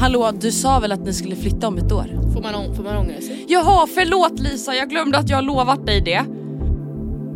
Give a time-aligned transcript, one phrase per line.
[0.00, 2.32] Hallå, du sa väl att ni skulle flytta om ett år?
[2.34, 3.44] Får man, får man ångra sig?
[3.48, 6.24] Jaha, förlåt Lisa, jag glömde att jag lovat dig det.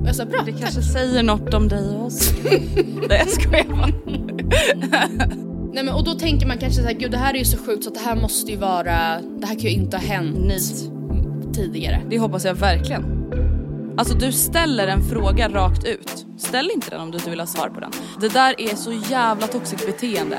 [0.06, 0.60] Jag sa bra, Det tack.
[0.60, 2.32] kanske säger något om dig och oss.
[3.08, 3.92] Nej jag skojar bara.
[5.72, 7.58] Nej, men, och då tänker man kanske så här, gud det här är ju så
[7.58, 10.90] sjukt så det här måste ju vara, det här kan ju inte ha hänt Nit.
[11.54, 12.02] tidigare.
[12.10, 13.04] Det hoppas jag verkligen.
[13.96, 16.26] Alltså du ställer en fråga rakt ut.
[16.38, 17.90] Ställ inte den om du inte vill ha svar på den.
[18.20, 20.38] Det där är så jävla toxic beteende.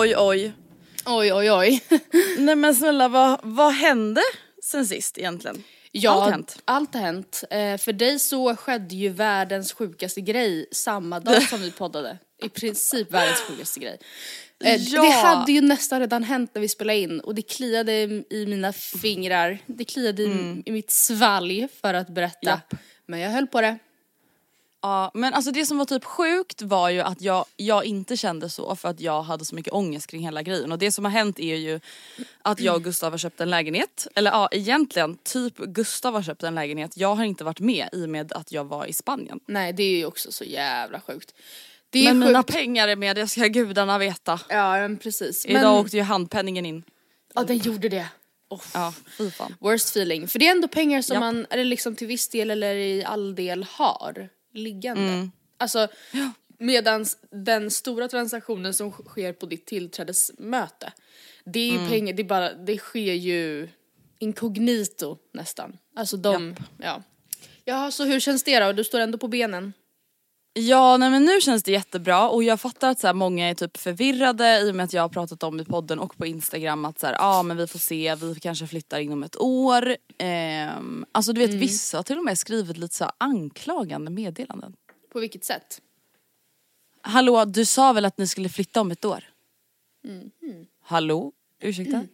[0.00, 0.52] Oj, oj,
[1.06, 1.32] oj.
[1.32, 1.80] Oj oj.
[2.38, 4.20] Nej men snälla, vad, vad hände
[4.64, 5.62] sen sist egentligen?
[5.92, 6.58] Ja, Allt har hänt.
[6.64, 7.44] Allt har hänt.
[7.50, 12.18] Eh, för dig så skedde ju världens sjukaste grej samma dag som vi poddade.
[12.42, 13.98] I princip världens sjukaste grej.
[14.64, 15.02] Eh, Ja.
[15.02, 17.92] Det hade ju nästan redan hänt när vi spelade in och det kliade
[18.30, 19.58] i mina fingrar.
[19.66, 22.50] Det kliade i, i mitt svalg för att berätta.
[22.50, 22.60] Mm.
[22.70, 22.80] Japp.
[23.06, 23.78] Men jag höll på det.
[24.82, 28.50] Ja men alltså det som var typ sjukt var ju att jag, jag inte kände
[28.50, 31.12] så för att jag hade så mycket ångest kring hela grejen och det som har
[31.12, 31.80] hänt är ju
[32.42, 34.06] att jag och Gustav har köpt en lägenhet.
[34.14, 36.96] Eller ja egentligen typ Gustav har köpt en lägenhet.
[36.96, 39.40] Jag har inte varit med i och med att jag var i Spanien.
[39.46, 41.34] Nej det är ju också så jävla sjukt.
[41.90, 42.28] Det är Men sjukt.
[42.28, 44.40] mina pengar är med, det ska gudarna veta.
[44.48, 45.46] Ja men precis.
[45.46, 46.82] Men, Idag åkte ju handpenningen in.
[47.34, 48.08] Ja den gjorde det.
[48.74, 49.54] Ja fy fan.
[49.60, 50.28] Worst feeling.
[50.28, 51.20] För det är ändå pengar som Japp.
[51.20, 55.02] man, eller liksom till viss del eller i all del har liggande.
[55.02, 55.30] Mm.
[55.58, 55.88] Alltså
[56.58, 60.92] medans den stora transaktionen som sker på ditt tillträdesmöte.
[61.44, 61.88] Det är ju Mm.
[61.88, 63.68] pengar, det, är bara, det sker ju
[64.18, 65.78] inkognito nästan.
[65.96, 67.02] Alltså de, ja.
[67.64, 68.72] Ja så hur känns det då?
[68.72, 69.72] Du står ändå på benen.
[70.52, 73.54] Ja nej men nu känns det jättebra och jag fattar att så här, många är
[73.54, 76.84] typ förvirrade i och med att jag har pratat om i podden och på instagram
[76.84, 79.96] att så här, ja men vi får se, vi kanske flyttar inom ett år.
[80.18, 84.76] Ehm, alltså du vet vissa har till och med skrivit lite så här anklagande meddelanden.
[85.12, 85.80] På vilket sätt?
[87.02, 89.24] Hallå du sa väl att ni skulle flytta om ett år?
[90.82, 91.32] Hallå?
[91.60, 92.04] Ursäkta?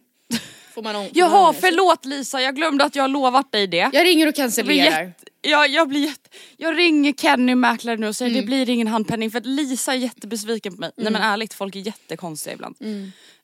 [0.77, 3.89] Får man, man Jaha förlåt Lisa jag glömde att jag har lovat dig det.
[3.93, 5.01] Jag ringer och Jag cancellerar.
[5.03, 8.41] jätte, jag, jag blir jätte, jag ringer Kenny mäklare nu och säger Mm.
[8.41, 10.91] det blir ingen handpenning för att Lisa är jättebesviken på mig.
[10.97, 12.75] Nej men ärligt folk är jättekonstiga ibland.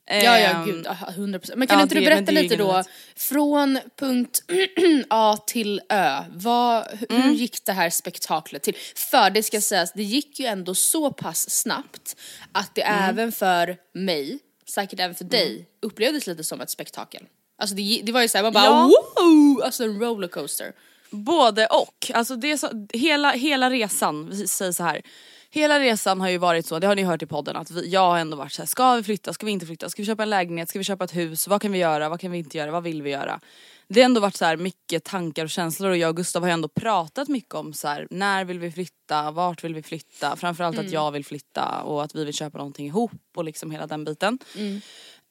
[0.06, 1.52] Ja ja Ehm, gud, aha, 100%.
[1.56, 2.88] Men kan ja, inte du det- men berätta lite då, rätt.
[3.16, 4.40] från punkt
[5.10, 7.34] A till Ö, vad, hur Mm.
[7.34, 8.76] gick det här spektaklet till?
[8.96, 12.16] För det ska sägas, det gick ju ändå så pass snabbt
[12.52, 13.10] att det Mm.
[13.10, 14.40] även för mig,
[14.70, 17.24] säkert även för dig, upplevdes lite som ett spektakel.
[17.58, 18.92] Alltså det, det var ju såhär, man bara Ja.
[19.18, 19.62] wow!
[19.64, 20.74] Alltså en rollercoaster.
[21.10, 22.12] Både och.
[22.14, 25.02] Alltså det så, hela, hela resan, vi säger så här.
[25.50, 28.00] Hela resan har ju varit så, det har ni hört i podden, att vi, jag
[28.02, 30.24] har ändå varit så här, ska vi flytta, ska vi inte flytta, ska vi köpa
[30.24, 32.58] en lägenhet, ska vi köpa ett hus, vad kan vi göra, vad kan vi inte
[32.58, 33.40] göra, vad vill vi göra?
[33.88, 36.50] Det har ändå varit så här mycket tankar och känslor och jag och Gustav har
[36.50, 40.36] ju ändå pratat mycket om så här, när vill vi flytta, vart vill vi flytta,
[40.36, 43.88] framförallt att jag vill flytta och att vi vill köpa någonting ihop och liksom hela
[43.88, 44.40] den biten.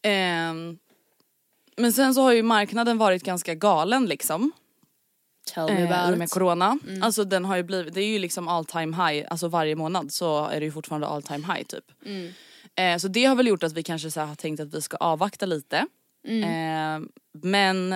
[0.02, 0.78] Ehm,
[1.76, 4.52] men sen så har ju marknaden varit ganska galen liksom.
[5.54, 6.32] Tell me Eh, about med it.
[6.32, 6.78] corona.
[6.88, 7.02] Mm.
[7.02, 10.12] Alltså den har ju blivit, det är ju liksom all time high, alltså varje månad
[10.12, 11.84] så är det ju fortfarande all time high typ.
[12.06, 12.32] Mm.
[12.74, 14.96] Eh, så det har väl gjort att vi kanske så har tänkt att vi ska
[14.96, 15.86] avvakta lite.
[16.28, 16.44] Mm.
[17.04, 17.08] Eh,
[17.42, 17.94] men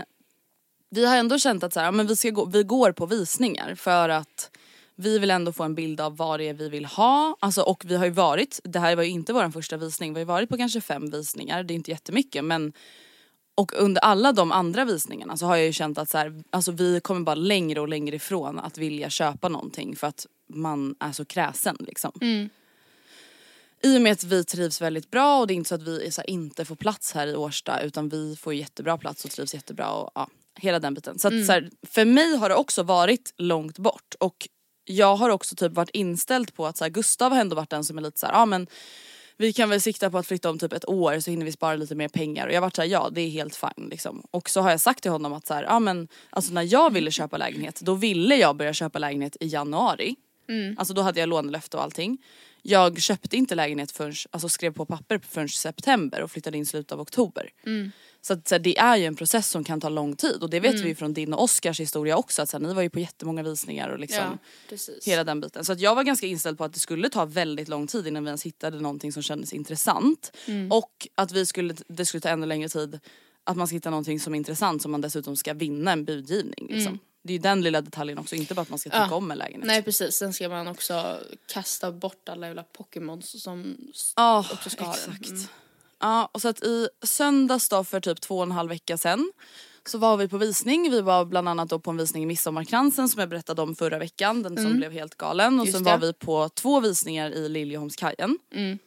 [0.91, 3.75] vi har ändå känt att så här, men vi, ska gå, vi går på visningar
[3.75, 4.51] för att
[4.95, 7.37] vi vill ändå få en bild av vad det är vi vill ha.
[7.41, 10.19] Alltså, och vi har ju varit, det här var ju inte vår första visning, vi
[10.19, 12.73] har ju varit på kanske fem visningar, det är inte jättemycket men
[13.55, 16.73] och under alla de andra visningarna så har jag ju känt att så här, alltså
[16.73, 21.13] vi kommer bara längre och längre ifrån att vilja köpa någonting för att man är
[21.13, 22.13] så kräsen liksom.
[22.21, 22.49] Mm.
[23.83, 26.11] I och med att vi trivs väldigt bra och det är inte så att vi
[26.11, 29.55] så här, inte får plats här i Årsta utan vi får jättebra plats och trivs
[29.55, 31.19] jättebra och ja, hela den biten.
[31.19, 34.49] Så, att, så här, för mig har det också varit långt bort och
[34.85, 37.85] jag har också typ varit inställd på att så här, Gustav har ändå varit den
[37.85, 38.67] som är lite så här, ja men
[39.37, 41.77] vi kan väl sikta på att flytta om typ ett år så hinner vi spara
[41.77, 44.23] lite mer pengar och jag varit såhär ja det är helt fine liksom.
[44.31, 46.93] Och så har jag sagt till honom att så här, ja men alltså när jag
[46.93, 50.17] ville köpa lägenhet då ville jag börja köpa lägenhet i januari.
[50.79, 52.19] Alltså då hade jag lånelöfte och allting.
[52.63, 56.93] Jag köpte inte lägenhet förrän, alltså skrev på papper förrän september och flyttade in slutet
[56.93, 57.51] av oktober.
[58.27, 60.51] Så, att, så här, det är ju en process som kan ta lång tid och
[60.51, 62.83] det vet vi ju från din och Oscars historia också att så här, ni var
[62.83, 64.39] ju på jättemånga visningar och liksom
[64.71, 65.65] Ja, hela den biten.
[65.65, 68.25] Så att jag var ganska inställd på att det skulle ta väldigt lång tid innan
[68.25, 70.33] vi ens hittade någonting som kändes intressant.
[70.47, 70.73] Mm.
[70.73, 73.01] Och att vi skulle, det skulle ta ännu längre tid
[73.45, 76.67] att man ska hitta någonting som är intressant som man dessutom ska vinna en budgivning.
[76.71, 76.99] Liksom.
[77.23, 79.11] Det är ju den lilla detaljen också, inte bara att man ska tycka Mm.
[79.11, 79.17] Ja.
[79.17, 79.67] om en lägenhet.
[79.67, 81.19] Nej precis, sen ska man också
[81.53, 83.77] kasta bort alla jävla Pokémons som
[84.17, 85.13] Ja, också ska ha den.
[85.13, 85.31] exakt.
[85.31, 85.43] Mm.
[86.01, 89.33] Ja, och så att i söndags då för typ två och en halv vecka sedan
[89.87, 90.91] så var vi på visning.
[90.91, 93.99] Vi var bland annat då på en visning i Midsommarkransen som jag berättade om förra
[93.99, 95.47] veckan, den som blev helt galen.
[95.47, 95.65] Och Mm.
[95.67, 95.91] Just sen det.
[95.91, 98.39] var vi på två visningar i Liljeholmskajen.
[98.55, 98.79] Mm.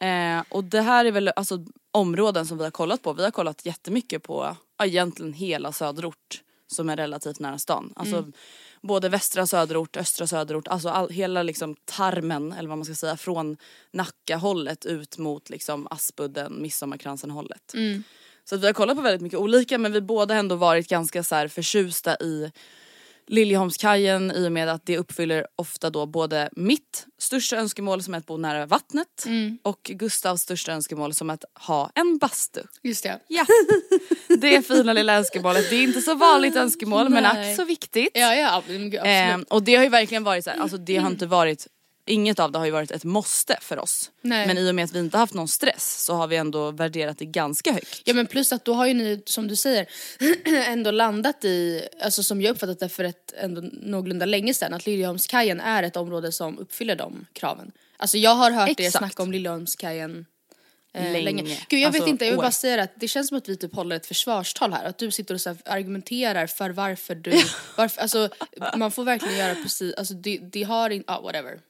[0.00, 3.12] Eh, och det här är väl alltså områden som vi har kollat på.
[3.12, 7.92] Vi har kollat jättemycket på ja, egentligen hela söderort som är relativt nära stan.
[7.96, 8.32] Alltså Mm.
[8.80, 13.16] Både västra söderort, östra söderort, alltså all, hela liksom tarmen eller vad man ska säga
[13.16, 13.56] från
[13.90, 17.74] Nacka-hållet ut mot liksom Aspudden, Midsommarkransen-hållet.
[17.74, 18.02] Mm.
[18.44, 21.24] Så vi har kollat på väldigt mycket olika men vi båda har ändå varit ganska
[21.24, 22.52] så här förtjusta i
[23.28, 28.18] Liljeholmskajen i och med att det uppfyller ofta då både mitt största önskemål som är
[28.18, 29.58] att bo nära vattnet Mm.
[29.62, 32.60] och Gustavs största önskemål som att ha en bastu.
[32.82, 33.20] Just det.
[33.28, 33.46] Ja,
[34.40, 35.70] det är fina lilla önskemålet.
[35.70, 37.50] Det är inte så vanligt önskemål men Nej.
[37.50, 38.08] ack så viktigt.
[38.14, 38.86] Ja ja men
[39.30, 39.48] absolut.
[39.48, 41.66] och det har ju verkligen varit så här, alltså det har inte varit
[42.08, 44.10] Inget av det har ju varit ett måste för oss.
[44.20, 44.46] Nej.
[44.46, 47.18] Men i och med att vi inte haft någon stress så har vi ändå värderat
[47.18, 48.02] det ganska högt.
[48.04, 49.86] Ja men plus att då har ju ni som du säger
[50.66, 54.86] ändå landat i, alltså som jag uppfattat det för ett ändå någorlunda länge sedan att
[54.86, 57.72] Liljeholmskajen är ett område som uppfyller de kraven.
[57.96, 58.96] Alltså jag har hört er Exakt.
[58.98, 60.26] snacka om Liljeholmskajen
[60.94, 61.20] eh, Länge.
[61.24, 61.58] länge.
[61.68, 62.42] Gud jag vet Alltså, inte, jag vill år.
[62.42, 64.84] bara säga att det känns som att vi typ håller ett försvarstal här.
[64.84, 67.30] Att du sitter och så argumenterar för varför du,
[67.76, 68.28] varför, alltså
[68.76, 71.60] man får verkligen göra precis, alltså det, det har inte, ah, whatever.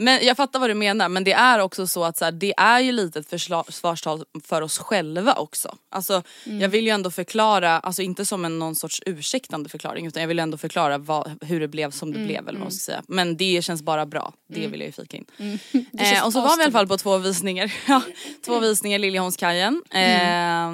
[0.00, 2.54] Men jag fattar vad du menar men det är också så att så här, det
[2.56, 5.76] är ju lite ett försvarstal för oss själva också.
[5.90, 10.22] Alltså jag vill ju ändå förklara, alltså inte som en någon sorts ursäktande förklaring utan
[10.22, 12.92] jag vill ändå förklara vad, hur det blev som det blev eller vad man ska
[12.92, 13.02] säga.
[13.08, 15.26] Men det känns bara bra, det vill jag ju flika in.
[15.98, 17.72] känns Eh, och så var vi i alla fall på två visningar,
[18.44, 19.82] två visningar Liljeholmskajen.
[19.90, 20.72] Eh,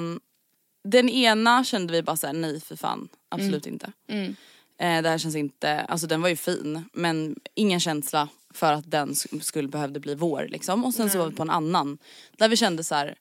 [0.83, 3.91] den ena kände vi bara såhär, nej för fan, absolut inte.
[4.79, 8.91] Eh, det här känns inte, alltså den var ju fin men ingen känsla för att
[8.91, 10.85] den sk- skulle behövde bli vår liksom.
[10.85, 11.97] Och sen så var vi på en annan
[12.37, 13.15] där vi kände så här.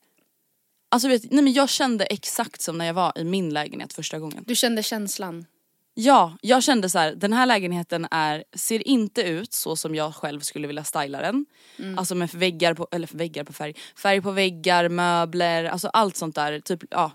[0.89, 4.19] Alltså vet, nej men jag kände exakt som när jag var i min lägenhet första
[4.19, 4.45] gången.
[4.47, 5.47] Du kände känslan?
[5.95, 10.15] Ja, jag kände så här, den här lägenheten är, ser inte ut så som jag
[10.15, 11.47] själv skulle vilja styla den.
[11.99, 16.35] Alltså med väggar på, eller väggar på färg, färg på väggar, möbler, alltså allt sånt
[16.35, 16.61] där.
[16.61, 17.11] Typ, ja,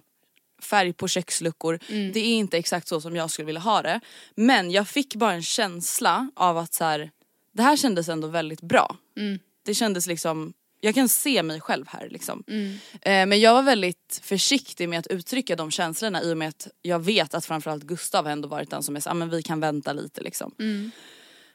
[0.61, 1.79] färg på köksluckor.
[2.13, 3.99] Det är inte exakt så som jag skulle vilja ha det.
[4.35, 7.11] Men jag fick bara en känsla av att så här,
[7.53, 8.95] det här kändes ändå väldigt bra.
[9.65, 12.43] Det kändes liksom, jag kan se mig själv här liksom.
[13.01, 16.67] Eh, men jag var väldigt försiktig med att uttrycka de känslorna i och med att
[16.81, 19.43] jag vet att framförallt Gustav har ändå varit den som är så, ah, men vi
[19.43, 20.53] kan vänta lite liksom.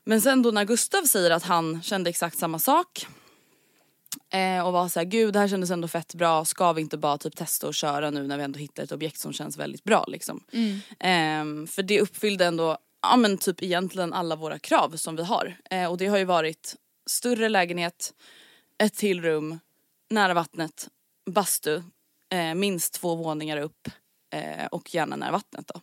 [0.05, 3.07] Men sen då när Gustav säger att han kände exakt samma sak
[4.33, 6.99] eh, och var så här, gud det här kändes ändå fett bra, ska vi inte
[6.99, 9.85] bara typ testa och köra nu när vi ändå hittar ett objekt som känns väldigt
[9.85, 10.41] bra liksom.
[10.99, 12.79] Ehm, för det uppfyllde ändå,
[13.11, 15.57] ja men typ egentligen alla våra krav som vi har.
[15.71, 18.15] Eh, och det har ju varit större lägenhet,
[18.79, 19.59] ett till rum,
[20.11, 20.89] nära vattnet,
[21.31, 21.83] bastu,
[22.33, 23.89] eh, minst två våningar upp
[24.33, 25.81] eh, och gärna nära vattnet då.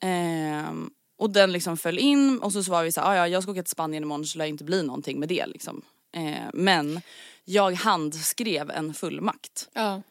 [0.00, 3.28] Ehm, och den liksom föll in och så, så var vi så här, "Ah, ja
[3.28, 5.82] jag ska åka till Spanien imorgon så lär det inte bli någonting med det liksom.
[6.16, 7.00] Eh, men
[7.44, 9.68] jag handskrev en fullmakt.
[9.72, 10.02] Ja.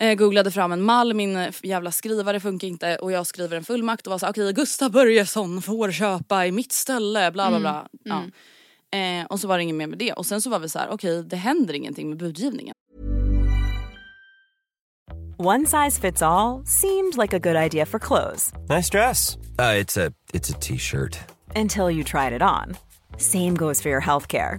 [0.00, 3.64] Eh, googlade fram en mall, min eh, jävla skrivare funkar inte och jag skriver en
[3.64, 7.88] fullmakt och var såhär okej Gustav Börjesson får köpa i mitt ställe bla bla bla.
[8.02, 8.22] Ja.
[8.98, 10.78] Eh, och så var det inget mer med det och sen så var vi så
[10.78, 12.74] här: okej det händer ingenting med budgivningen.
[15.38, 19.36] One size fits all seemed like a good idea for clothes Nice dress.
[19.58, 21.18] Uh, it's a it's a t-shirt.
[21.56, 22.76] until you tried it on.
[23.18, 24.58] Same goes for your healthcare.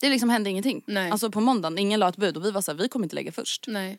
[0.00, 0.82] Det liksom hände ingenting.
[0.86, 1.10] Nej.
[1.10, 3.32] Alltså på måndagen, ingen la ett bud och vi var såhär, vi kommer inte lägga
[3.32, 3.64] först.
[3.68, 3.98] Nej.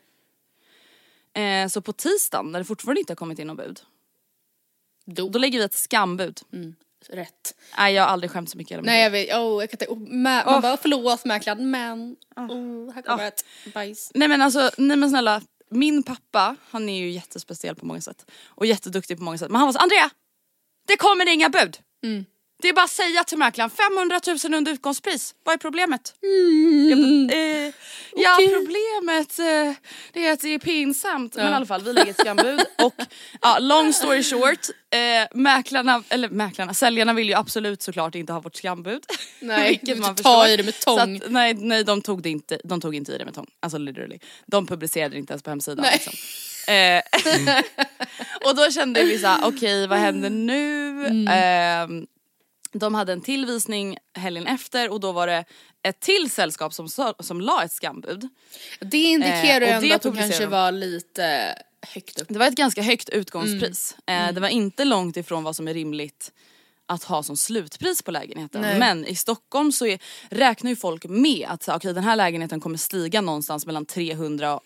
[1.34, 3.80] Eh, så på tisdagen, när det fortfarande inte har kommit in något bud,
[5.04, 5.28] Då.
[5.28, 6.40] då lägger vi ett skambud.
[7.08, 7.54] Rätt.
[7.78, 9.86] Nej jag har aldrig skämt så mycket hela Nej jag vet, oh, jag kan inte,
[9.86, 13.26] oh, mä, man bara förlåt mäklaren men, oh, här kommer Ah.
[13.26, 13.44] ett
[13.74, 14.10] bajs.
[14.14, 15.42] Nej men alltså, nej men snälla.
[15.70, 18.30] Min pappa, han är ju jättespeciell på många sätt.
[18.44, 19.50] Och jätteduktig på många sätt.
[19.50, 20.10] Men han var så Andrea!
[20.86, 21.78] Det kommer inga bud!
[22.62, 25.34] Det är bara att säga till mäklaren 500 000 under utgångspris.
[25.44, 26.14] Vad är problemet?
[26.90, 27.72] Jag bara, eh,
[28.16, 29.74] Ja problemet eh,
[30.12, 31.34] det är att det är pinsamt.
[31.36, 32.60] Men i alla fall vi lägger ett skambud.
[32.82, 32.94] och
[33.40, 34.60] ja, long story short.
[34.90, 39.02] Eh, mäklarna, eller mäklarna, säljarna vill ju absolut såklart inte ha vårt skambud.
[39.40, 40.46] Nej, Vilket man ta förstår.
[40.48, 40.98] i det med tång.
[40.98, 43.46] att, nej, nej de, tog det inte, de tog inte i det med tång.
[43.60, 44.18] Alltså literally.
[44.46, 45.84] De publicerade det inte ens på hemsidan.
[45.84, 45.92] Nej.
[45.92, 46.12] Liksom.
[46.74, 47.02] Eh,
[48.48, 51.06] och då kände vi såhär, okej vad händer nu?
[51.06, 51.86] Eh,
[52.72, 55.44] de hade en till visning helgen efter och då var det
[55.82, 56.88] ett till sällskap som,
[57.20, 58.28] som la ett skambud.
[58.80, 60.50] Det indikerar Eh, ändå det att publicerar kanske de.
[60.50, 61.54] var lite
[61.94, 62.28] högt upp.
[62.28, 63.96] Det var ett ganska högt utgångspris.
[64.06, 66.32] Eh, det var inte långt ifrån vad som är rimligt
[66.92, 68.60] att ha som slutpris på lägenheten.
[68.60, 68.78] Nej.
[68.78, 72.78] Men i Stockholm så är, räknar ju folk med att okej, den här lägenheten kommer
[72.78, 74.60] stiga någonstans mellan 300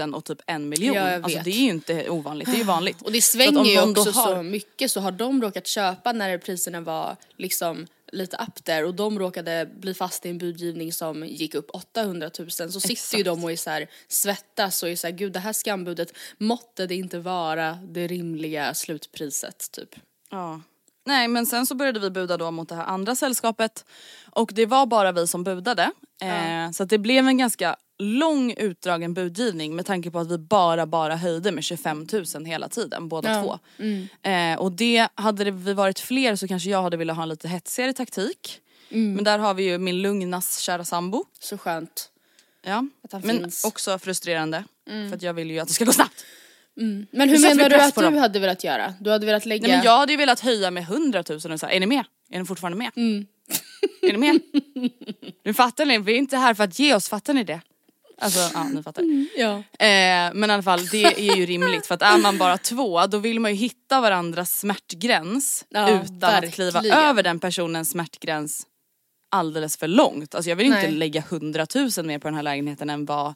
[0.00, 0.94] 000 och typ en miljon.
[0.96, 3.02] Ja, alltså det är ju inte ovanligt, det är ju vanligt.
[3.02, 6.80] Och det svänger ju också har- så mycket så har de råkat köpa när priserna
[6.80, 11.54] var liksom lite up där och de råkade bli fast i en budgivning som gick
[11.54, 13.24] upp 800 000 så sitter ju Exakt.
[13.24, 16.86] de och är så här, svettas och är så här, gud det här skambudet måtte
[16.86, 19.94] det inte vara det rimliga slutpriset typ.
[20.30, 20.60] Ja.
[21.04, 23.84] Nej men sen så började vi buda då mot det här andra sällskapet
[24.30, 25.90] och det var bara vi som budade.
[26.22, 30.38] Eh, så att det blev en ganska lång utdragen budgivning med tanke på att vi
[30.38, 33.42] bara bara höjde med 25 000 hela tiden båda Ja.
[33.42, 33.58] två.
[34.30, 37.28] Eh, och det hade det vi varit fler så kanske jag hade velat ha en
[37.28, 38.60] lite hetsigare taktik.
[38.88, 41.24] Men där har vi ju min lugnas kära sambo.
[41.40, 42.10] Så skönt.
[42.62, 42.86] Ja.
[43.12, 43.64] Men finns.
[43.64, 44.64] också frustrerande
[45.10, 46.24] för att jag vill ju att det ska gå snabbt.
[46.76, 48.16] Men hur menar du att du dem.
[48.16, 48.94] hade velat göra?
[49.00, 49.68] Du hade velat lägga...
[49.68, 52.04] Nej men jag hade ju velat höja med 100 000 och här, är ni med?
[52.30, 52.90] Är ni fortfarande med?
[54.02, 54.40] är ni med?
[55.44, 57.60] Nu fattar ni, vi är inte här för att ge oss, fattar ni det?
[58.18, 59.04] Alltså ja, ni fattar.
[59.36, 59.52] Ja.
[59.86, 63.06] Eh, men i alla fall det är ju rimligt för att är man bara två
[63.06, 66.98] då vill man ju hitta varandras smärtgräns Ja, utan att kliva verkligen.
[66.98, 68.66] över den personens smärtgräns
[69.30, 70.34] alldeles för långt.
[70.34, 70.90] Alltså jag vill inte Nej.
[70.90, 73.34] lägga 100 000 mer på den här lägenheten än vad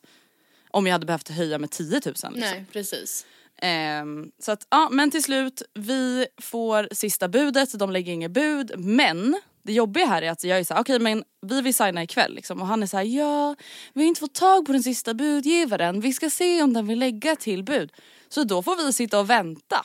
[0.71, 2.01] om jag hade behövt höja med 10 000.
[2.05, 2.33] Liksom.
[2.37, 3.27] Nej precis.
[3.63, 8.73] Ehm, så att ja men till slut vi får sista budet, de lägger inget bud
[8.77, 12.35] men det jobbiga här är att jag är såhär okej men vi vill signa ikväll
[12.35, 13.57] liksom och han är såhär ja
[13.93, 16.99] vi har inte fått tag på den sista budgivaren vi ska se om den vill
[16.99, 17.93] lägga till bud.
[18.29, 19.85] Så då får vi sitta och vänta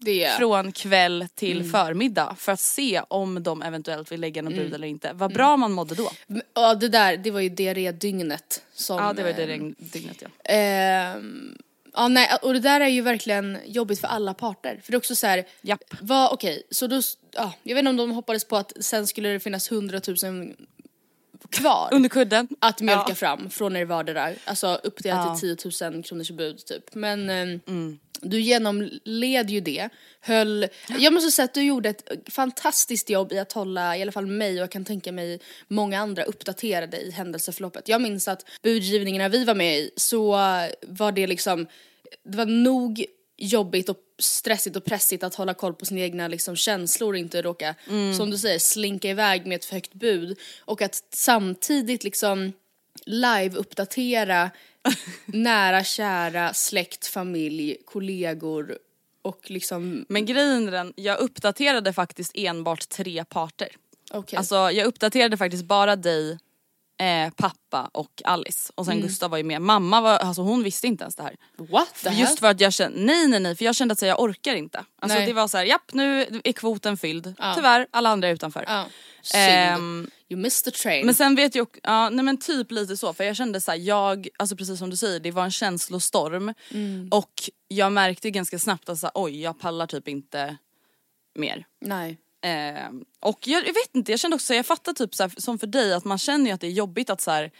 [0.00, 1.70] Det från kväll till Mm.
[1.70, 5.12] förmiddag för att se om de eventuellt vill lägga något bud eller inte.
[5.12, 6.10] Vad bra man mådde då.
[6.54, 8.96] Ja det där, det var ju diarrédygnet som...
[8.98, 10.28] Ja det var det eh, dygnet ja.
[10.44, 11.58] Ehm,
[11.94, 14.80] Ja nej och det där är ju verkligen jobbigt för alla parter.
[14.82, 15.80] För det är också så här, Japp.
[16.30, 19.40] okej, så då, ja, jag vet inte om de hoppades på att sen skulle det
[19.40, 20.56] finnas hundratusen
[21.50, 21.88] kvar.
[21.92, 22.48] Under kudden.
[22.60, 23.14] att mjölka Ja.
[23.14, 24.32] fram från er vardera.
[24.44, 25.36] Alltså uppdelat Ja.
[25.36, 26.94] till 10 000 kronors bud typ.
[26.94, 27.58] Men eh,
[28.22, 29.88] du genomled ju det.
[30.20, 30.66] Höll,
[30.98, 34.26] jag måste säga att du gjorde ett fantastiskt jobb i att hålla i alla fall
[34.26, 37.88] mig och jag kan tänka mig många andra uppdaterade i händelseförloppet.
[37.88, 40.30] Jag minns att budgivningarna vi var med i så
[40.82, 41.66] var det liksom,
[42.24, 43.04] det var nog
[43.40, 47.42] jobbigt och stressigt och pressigt att hålla koll på sina egna liksom, känslor och inte
[47.42, 47.74] råka,
[48.16, 50.38] som du säger, slinka iväg med ett för högt bud.
[50.60, 52.52] Och att samtidigt liksom
[53.06, 54.50] live-uppdatera
[55.26, 58.78] nära, kära, släkt, familj, kollegor
[59.22, 63.68] och liksom, Men grejen är den, jag uppdaterade faktiskt enbart tre parter.
[64.10, 64.36] okej.
[64.36, 66.38] Alltså jag uppdaterade faktiskt bara dig,
[67.00, 68.72] eh, pappa och Alice.
[68.74, 69.62] Och sen Gustav var ju med.
[69.62, 71.36] Mamma var, alltså hon visste inte ens det här.
[71.56, 72.20] What the hell?
[72.20, 74.54] Just för att jag kände, nej nej nej för jag kände att så, jag orkar
[74.54, 74.84] inte.
[74.98, 75.26] Alltså Nej.
[75.26, 77.34] det var så här, japp nu är kvoten fylld.
[77.38, 77.52] Ja.
[77.56, 78.64] Tyvärr, alla andra är utanför.
[78.66, 78.86] Ja.
[79.34, 81.06] Ehm, you missed the train.
[81.06, 83.70] men sen vet jag också, ja nej men typ lite så för jag kände så
[83.70, 86.54] här, jag, alltså precis som du säger det var en känslostorm
[87.10, 87.32] och
[87.68, 90.56] jag märkte ganska snabbt att så här, oj jag pallar typ inte
[91.34, 91.66] mer.
[91.80, 92.18] Nej.
[92.42, 95.58] Ehm, och jag, jag vet inte, jag kände också, jag fattar typ så här, som
[95.58, 97.50] för dig att man känner ju att det är jobbigt att så här,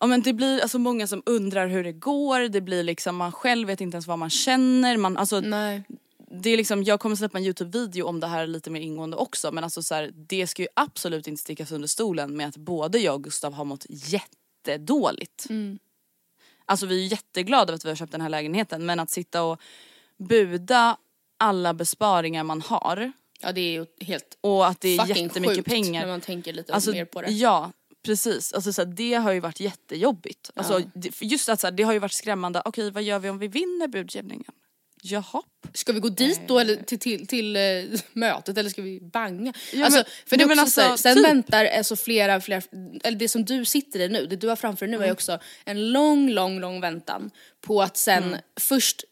[0.00, 3.32] Ja men det blir alltså många som undrar hur det går, det blir liksom man
[3.32, 5.82] själv vet inte ens vad man känner, man alltså Nej.
[6.30, 9.52] det är liksom, jag kommer släppa en Youtube-video om det här lite mer ingående också
[9.52, 12.98] men alltså så här, det ska ju absolut inte stickas under stolen med att både
[12.98, 15.46] jag och Gustav har mått jättedåligt.
[16.64, 19.42] Alltså vi är jätteglada över att vi har köpt den här lägenheten men att sitta
[19.42, 19.60] och
[20.16, 20.96] buda
[21.38, 25.68] alla besparingar man har Ja det är ju helt och att det är jättemycket sjukt
[25.68, 26.00] pengar.
[26.00, 27.30] när man tänker lite Alltså, mer på det.
[27.30, 27.72] Ja,
[28.04, 28.52] precis.
[28.52, 30.50] Alltså, så här, det har ju varit jättejobbigt.
[30.54, 32.62] Alltså, det, just att så här, det har ju varit skrämmande.
[32.64, 34.52] Okej, vad gör vi om vi vinner budgivningen?
[35.02, 35.42] Jaha.
[35.74, 37.62] Ska vi gå dit då eller till, till, till eh,
[38.12, 39.52] mötet eller ska vi banga?
[39.72, 41.24] Ja, alltså, men- för det är nej, också men så här, alltså, sen typ.
[41.26, 42.62] väntar alltså flera, flera,
[43.04, 45.08] eller det som du sitter i nu, det du har framför dig nu Mm.
[45.08, 48.38] är också en lång, lång, lång väntan på att sen Mm.
[48.60, 49.04] först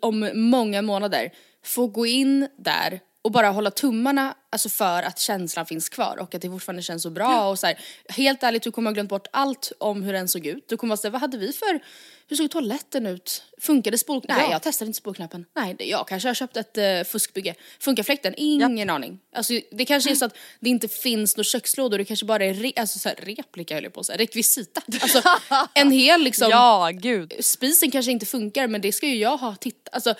[0.00, 1.32] om många månader
[1.64, 6.34] få gå in där och bara hålla tummarna alltså för att känslan finns kvar och
[6.34, 9.10] att det fortfarande känns så bra och så här, helt ärligt du kommer ha glömt
[9.10, 10.68] bort allt om hur den såg ut.
[10.68, 11.80] Du kommer vara såhär, vad hade vi för,
[12.28, 13.42] hur såg toaletten ut?
[13.60, 14.24] Funkade spol...
[14.28, 14.52] Nej Ja.
[14.52, 15.46] jag testade inte spolknappen.
[15.56, 17.54] Nej det, jag kanske har köpt ett uh, fuskbygge.
[17.80, 18.34] Funkar fläkten?
[18.36, 19.18] Ingen aning.
[19.36, 22.54] Alltså det kanske är så att det inte finns några kökslådor, det kanske bara är
[22.54, 24.82] re, alltså, så här, replika höll jag på att säga, rekvisita.
[25.00, 25.22] Alltså
[25.74, 27.34] en hel liksom Ja, gud.
[27.40, 30.14] spisen kanske inte funkar men det ska ju jag ha tittat, alltså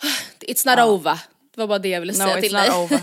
[0.40, 1.18] It's not over.
[1.58, 2.70] Det var bara det jag ville säga till dig.
[2.70, 3.00] over.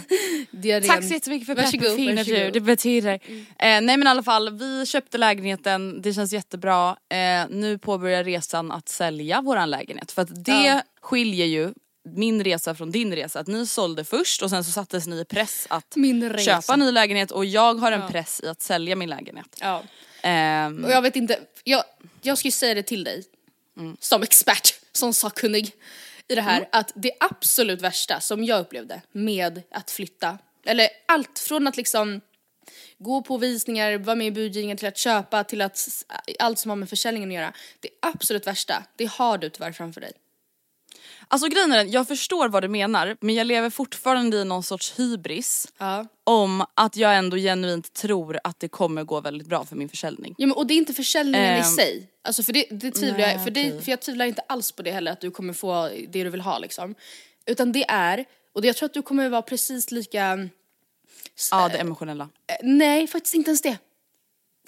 [0.88, 2.26] Tack så jättemycket för Varsågod, varsågod.
[2.26, 3.14] du, det betyder.
[3.14, 3.18] Eh,
[3.60, 6.90] nej men i alla fall, vi köpte lägenheten, det känns jättebra.
[7.10, 10.12] Eh, nu påbörjar resan att sälja våran lägenhet.
[10.12, 10.82] För att det Ja.
[11.02, 11.74] skiljer ju
[12.16, 13.40] min resa från din resa.
[13.40, 15.96] Att ni sålde först och sen så sattes ni i press att
[16.46, 18.10] köpa ny lägenhet och jag har en Ja.
[18.10, 19.58] press i att sälja min lägenhet.
[19.62, 19.84] Ja.
[20.22, 21.84] Ehm, Och jag vet inte, jag,
[22.22, 23.24] jag ska ju säga det till dig
[24.00, 25.72] som expert, som sakkunnig
[26.28, 31.40] i det här, att det absolut värsta som jag upplevde med att flytta, eller allt
[31.40, 32.22] från att liksom
[32.98, 35.88] gå på visningar, vara med i budgivningen till att köpa till att
[36.40, 37.54] allt som har med försäljningen att göra.
[37.80, 40.12] Det absolut värsta, det har du tyvärr framför dig.
[41.28, 45.00] Alltså grejen är jag förstår vad du menar men jag lever fortfarande i någon sorts
[45.00, 46.06] hybris Ja.
[46.24, 50.36] om att jag ändå genuint tror att det kommer gå väldigt bra för min försäljning.
[50.38, 52.10] Ja, men, och det är inte försäljningen i Ehm, sig.
[52.24, 54.82] Alltså för det, det tvivlar jag, nej, för, det, för jag tvivlar inte alls på
[54.84, 56.96] det heller att du kommer få det du vill ha liksom.
[57.46, 60.50] Utan det är, och jag tror att du kommer vara precis lika,
[61.52, 62.24] Ja det emotionella.
[62.24, 63.78] eh, nej faktiskt inte ens det.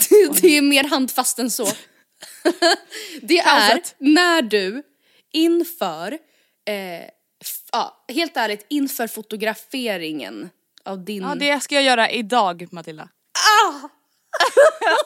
[0.41, 1.65] det är mer handfast än så.
[3.21, 4.83] det är när du
[5.31, 6.17] inför,
[6.67, 7.09] eh,
[7.71, 10.49] ja, helt ärligt inför fotograferingen
[10.85, 13.03] av din Ja det ska jag göra idag Matilda.
[13.03, 13.89] Ah!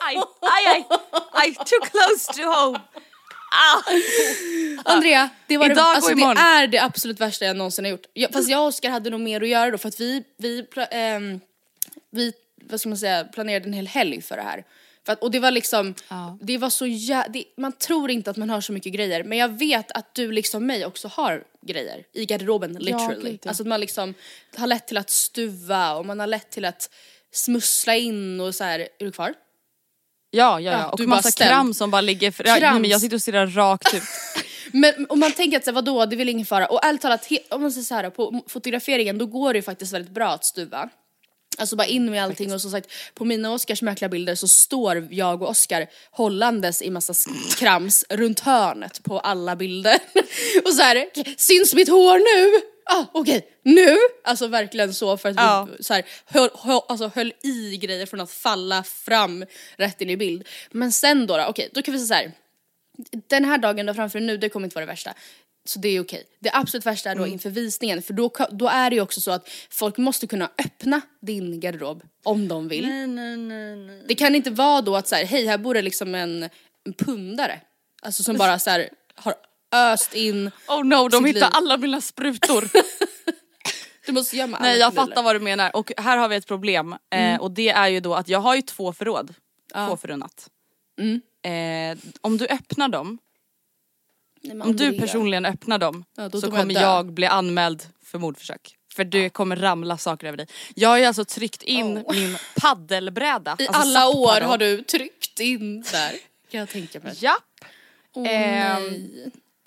[0.00, 0.86] aj, aj, aj,
[1.32, 2.80] aj, too close to home.
[4.84, 7.90] Andrea, det, var det, Idag och alltså, det är det absolut värsta jag någonsin har
[7.90, 8.06] gjort.
[8.12, 10.66] Jag, fast jag och Oskar hade nog mer att göra då för att vi, vi,
[10.90, 11.40] ehm,
[12.10, 14.64] vi vad ska man säga, planerade en hel helg för det här.
[15.06, 16.38] För att, och det var liksom, Ja.
[16.40, 19.38] det var så jä- det, man tror inte att man har så mycket grejer men
[19.38, 23.38] jag vet att du liksom mig också har grejer i garderoben literally.
[23.42, 23.48] ja.
[23.48, 24.14] Alltså att man liksom
[24.56, 26.90] har lätt till att stuva och man har lätt till att
[27.32, 28.80] smussla in och så här.
[28.80, 29.34] är du kvar?
[30.30, 30.88] Ja, ja, Ja, ja.
[30.90, 32.44] och du massa kram som bara ligger för...
[32.46, 32.80] Ja, nej, Krams.
[32.80, 34.02] men jag sitter och stirrar rakt ut.
[34.74, 36.66] Men om man tänker att så vadå, det är väl ingen fara.
[36.66, 39.92] Och ärligt talat, om man säger så här, på fotograferingen då går det ju faktiskt
[39.92, 40.88] väldigt bra att stuva.
[41.58, 45.08] Alltså bara in med allting och som sagt på mina och Oscars mäklarbilder så står
[45.10, 47.14] jag och Oscar hållandes i massa
[47.58, 49.98] krams runt hörnet på alla bilder.
[50.64, 52.62] och så här, syns mitt hår nu?
[52.84, 53.96] Ah, Okej, nu?
[54.24, 55.68] Alltså verkligen så för att Ja.
[55.78, 59.44] vi så här, höll, höll, alltså, höll i grejer från att falla fram
[59.76, 60.48] rätt in i bild.
[60.70, 62.32] Men sen då, då okej då kan vi säga så här.
[63.28, 65.14] Den här dagen du har framför dig nu, det kommer inte vara det värsta.
[65.64, 66.24] Så det är okej.
[66.40, 67.32] Det absolut värsta är då Mm.
[67.32, 71.00] inför visningen för då, då är det ju också så att folk måste kunna öppna
[71.20, 72.86] din garderob om de vill.
[72.88, 74.04] Nej, nej, nej, nej.
[74.08, 76.42] Det kan inte vara då att så här, hej här bor det liksom en,
[76.84, 77.60] en pundare.
[78.02, 79.34] Alltså som bara så här har
[79.72, 80.50] öst in.
[80.68, 81.48] Oh no, de hittar liv.
[81.52, 82.68] alla mina sprutor.
[84.06, 86.96] Du måste gömma Nej jag fattar vad du menar och här har vi ett problem
[87.10, 87.34] Mm.
[87.34, 89.34] eh, och det är ju då att jag har ju två förråd.
[89.88, 90.48] Två förunnat.
[91.00, 91.20] Mm.
[91.42, 93.18] Eh, om du öppnar dem,
[94.42, 98.76] Nej, om du personligen öppnar dem Ja, så kommer jag jag bli anmäld för mordförsök.
[98.94, 100.46] För det kommer ramla saker över dig.
[100.74, 102.14] Jag har ju alltså tryckt in Oh.
[102.14, 103.56] min paddelbräda.
[103.58, 106.12] I alltså alla år har du tryckt in där.
[106.50, 107.14] Kan jag tänka mig.
[107.18, 107.42] Japp.
[108.14, 109.20] Åh nej.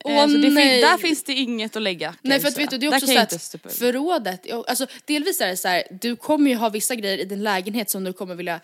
[0.05, 0.81] Eh, Åh så det fin- nej.
[0.81, 2.15] där finns det inget att lägga.
[2.21, 5.57] Nej för att vet du det är också så att förrådet, alltså delvis är det
[5.57, 8.59] så här, du kommer ju ha vissa grejer i din lägenhet som du kommer vilja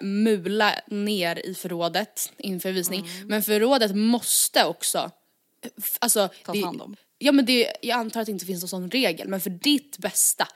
[0.00, 3.00] mula ner i förrådet inför visning.
[3.16, 3.28] Mm.
[3.28, 5.10] Men förrådet måste också,
[5.98, 6.28] alltså.
[6.44, 6.96] Tas det- hand om.
[7.18, 9.98] Ja men det, jag antar att det inte finns någon sån regel men för ditt
[9.98, 10.48] bästa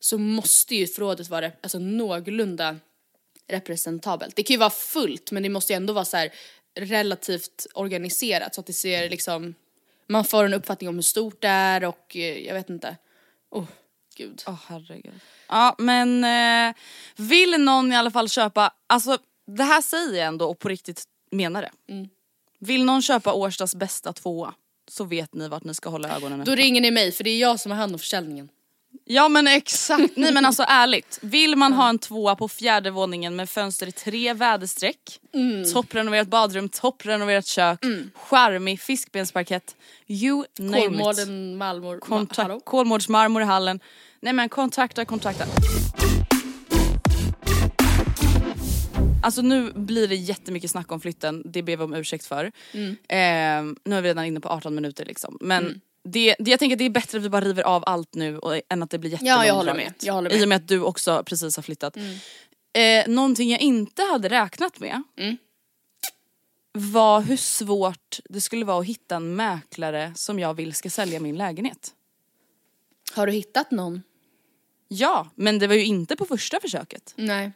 [0.00, 2.76] så måste ju förrådet vara alltså, någorlunda
[3.48, 4.36] representabelt.
[4.36, 6.30] Det kan ju vara fullt men det måste ju ändå vara så här
[6.74, 9.54] relativt organiserat så att det ser liksom,
[10.06, 12.96] man får en uppfattning om hur stort det är och eh, jag vet inte.
[13.50, 13.66] Oh,
[14.16, 14.42] gud.
[14.46, 15.20] Åh herregud.
[15.48, 16.74] Ja men eh,
[17.16, 21.04] vill någon i alla fall köpa, alltså det här säger jag ändå och på riktigt
[21.30, 21.92] menar det.
[21.92, 22.08] Mm.
[22.60, 24.54] Vill någon köpa Årstas bästa tvåa
[24.90, 26.54] så vet ni vart ni ska hålla ögonen Då öppna.
[26.64, 28.48] ringer ni mig för det är jag som har hand om försäljningen.
[29.04, 31.18] Ja men exakt, nej men alltså ärligt.
[31.22, 35.72] Vill man ha en tvåa på fjärde våningen med fönster i tre väderstreck, Mm.
[35.72, 37.80] topprenoverat badrum, topprenoverat kök,
[38.14, 41.28] charmig fiskbensparkett, you name it.
[41.58, 41.98] Malmor?
[42.00, 43.80] Kontakt, Kolmårdsmarmor i hallen.
[44.20, 45.44] Nej men kontakta, kontakta.
[49.22, 52.52] Alltså nu blir det jättemycket snack om flytten, det ber vi om ursäkt för.
[52.72, 52.90] Mm.
[53.08, 55.38] Eh, nu är vi redan inne på 18 minuter liksom.
[55.40, 58.14] Men det, det, jag tänker att det är bättre att vi bara river av allt
[58.14, 60.02] nu och, än att det blir Ja, jag håller jättelångdraget.
[60.02, 60.08] med.
[60.08, 60.40] Jag håller med.
[60.40, 61.96] I och med att du också precis har flyttat.
[61.96, 65.36] Eh, någonting jag inte hade räknat med Mm.
[66.72, 71.20] var hur svårt det skulle vara att hitta en mäklare som jag vill ska sälja
[71.20, 71.90] min lägenhet.
[73.14, 74.02] Har du hittat någon?
[74.88, 77.12] Ja, men det var ju inte på första försöket.
[77.16, 77.52] Nej.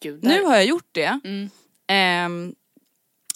[0.00, 1.20] Gud, Nu har jag gjort det.
[1.24, 1.50] Mm.
[1.86, 2.54] Ehm,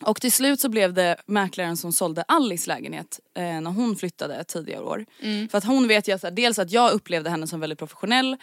[0.03, 4.45] och till slut så blev det mäklaren som sålde Alice lägenhet eh, när hon flyttade
[4.45, 5.07] tidigare år.
[5.21, 5.49] Mm.
[5.49, 8.37] För att hon vet ju att, dels att jag upplevde henne som väldigt professionell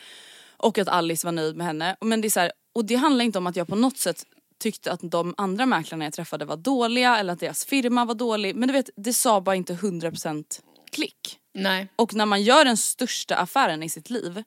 [0.57, 1.95] och att Alice var nöjd med henne.
[2.01, 4.25] Men det är så här, och det handlar inte om att jag på något sätt
[4.59, 8.55] tyckte att de andra mäklarna jag träffade var dåliga eller att deras firma var dålig.
[8.55, 11.39] Men du vet, det sa bara inte 100% klick.
[11.53, 11.87] Nej.
[11.95, 14.43] Och när man gör den största affären i sitt liv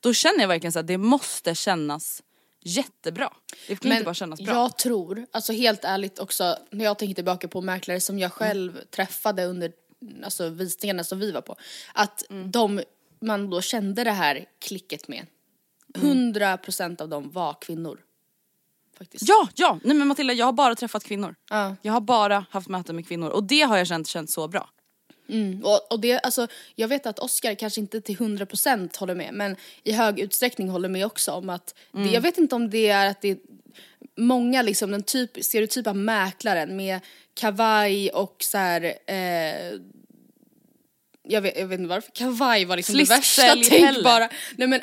[0.00, 2.22] då känner jag verkligen så att det måste kännas
[2.62, 3.32] jättebra.
[3.68, 4.54] Det kan inte bara kännas bra.
[4.54, 8.72] jag tror, alltså helt ärligt också, när jag tänker tillbaka på mäklare som jag själv
[8.72, 8.86] Mm.
[8.90, 9.72] träffade under
[10.24, 11.56] alltså, visningarna som vi var på,
[11.94, 12.50] att Mm.
[12.50, 12.82] de
[13.20, 15.26] man då kände det här klicket med,
[15.94, 18.00] 100% av dem var kvinnor.
[18.98, 19.28] Faktiskt.
[19.28, 19.78] Ja, ja!
[19.84, 21.34] Nej men Matilda jag har bara träffat kvinnor.
[21.50, 21.76] Ja.
[21.82, 24.70] Jag har bara haft möten med kvinnor och det har jag känt känts så bra.
[25.30, 25.64] Mm.
[25.64, 29.56] Och, och det, alltså, jag vet att Oscar kanske inte till 100% håller med men
[29.84, 33.10] i hög utsträckning håller med också om att, det, jag vet inte om det är
[33.10, 33.36] att det är
[34.16, 37.00] många liksom den typ, stereotypa mäklaren med
[37.34, 39.80] kavaj och så här, eh,
[41.30, 44.28] jag, vet, jag vet inte varför kavaj var liksom det värsta tänkbara.
[44.56, 44.80] Nej men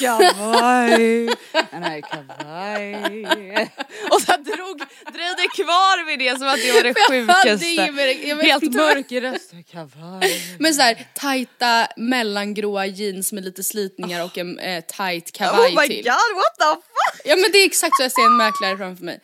[0.00, 0.18] ja.
[0.34, 1.26] Kavaj,
[1.72, 2.94] nej kavaj.
[4.10, 4.78] Och så drog,
[5.12, 7.92] dröjde kvar vid det som att det var det sjukaste.
[8.36, 10.56] vet Helt mörk i rösten, kavaj.
[10.58, 15.80] Men så här tajta mellangråa jeans med lite slitningar och en eh, tight kavaj Oh
[15.82, 16.04] my till.
[16.04, 17.20] god what the fuck!
[17.24, 19.20] Ja men det är exakt så jag ser en mäklare framför mig.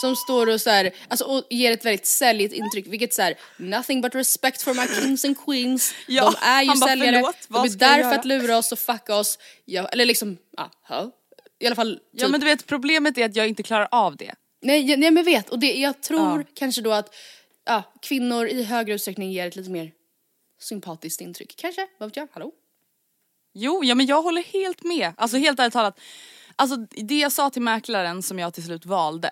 [0.00, 3.34] Som står och så här, alltså och ger ett väldigt säljigt intryck, vilket så här,
[3.56, 5.94] nothing but respect for my kings and queens.
[6.06, 8.72] Ja, de är ju bara, säljare, "Förlåt, de är där för göra?" att lura oss
[8.72, 9.38] och fucka oss.
[9.64, 10.36] Ja, eller liksom,
[10.88, 11.10] ja.
[11.60, 12.02] i alla fall typ.
[12.22, 14.34] Ja men du vet problemet är att jag inte klarar av det.
[14.62, 16.44] Nej, jag- nej men vet, och det, jag tror Ja.
[16.54, 17.14] kanske då att
[17.66, 19.92] ja, kvinnor i högre utsträckning ger ett lite mer
[20.60, 21.54] sympatiskt intryck.
[21.56, 22.52] Kanske, vad vet jag, hallå?
[23.54, 25.12] Jo, ja men jag håller helt med.
[25.16, 26.00] Alltså helt ärligt talat.
[26.56, 29.30] Alltså det jag sa till mäklaren som jag till slut valde.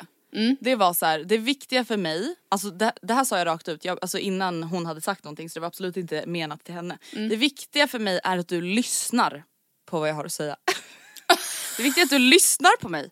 [0.61, 3.69] Det var så här, det viktiga för mig, alltså det, det här sa jag rakt
[3.69, 6.75] ut, jag, alltså innan hon hade sagt någonting så det var absolut inte menat till
[6.75, 6.99] henne.
[7.12, 9.45] Det viktiga för mig är att du lyssnar
[9.87, 10.57] på vad jag har att säga.
[11.77, 13.11] Det viktiga är att du lyssnar på mig.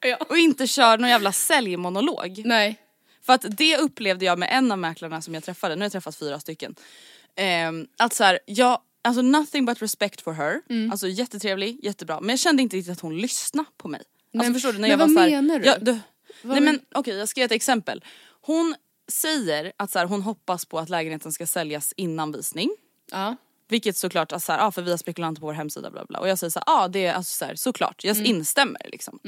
[0.00, 0.16] Ja.
[0.28, 2.42] Och inte kör någon jävla säljmonolog.
[2.44, 2.76] Nej.
[3.22, 5.92] För att det upplevde jag med en av mäklarna som jag träffade, nu har jag
[5.92, 6.74] träffat fyra stycken.
[7.36, 10.60] Ehm, att så här, jag, alltså nothing but respect for her.
[10.70, 10.90] Mm.
[10.90, 12.20] Alltså jättetrevlig, jättebra.
[12.20, 14.00] Men jag kände inte riktigt att hon lyssnade på mig.
[14.00, 14.78] Alltså Men- förstår du?
[14.78, 15.66] När jag var vad så här, menar du?
[15.66, 15.98] Ja, du
[16.42, 18.04] Vad nej men- okej jag ska ge ett exempel.
[18.40, 18.74] Hon
[19.12, 22.70] säger att så här, hon hoppas på att lägenheten ska säljas innan visning.
[23.10, 23.36] Ja.
[23.68, 26.18] Vilket såklart, alltså så här, ah, för vi har spekulanter på vår hemsida bla bla.
[26.18, 28.26] Och jag säger så här, ah, det är alltså så här, såklart, jag Mm.
[28.30, 29.18] instämmer liksom.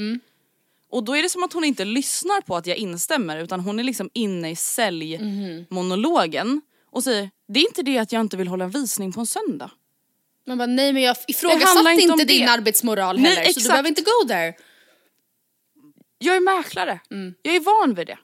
[0.90, 3.80] Och då är det som att hon inte lyssnar på att jag instämmer utan hon
[3.80, 8.48] är liksom inne i säljmonologen och säger, det är inte det att jag inte vill
[8.48, 9.70] hålla en visning på en söndag.
[10.46, 12.52] Man bara nej men jag ifrågasatte inte inte, din det.
[12.52, 14.54] arbetsmoral Nej, heller så du behöver inte go there.
[16.44, 17.34] Mäklare, Mm.
[17.42, 18.18] jag är van vid det.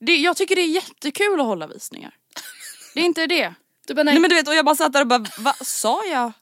[0.00, 0.16] det.
[0.16, 2.14] Jag tycker det är jättekul att hålla visningar.
[2.94, 3.54] Det är inte det.
[3.86, 4.14] Du bara nej.
[4.14, 6.32] Nej men du vet och jag bara satt där och bara, vad sa jag?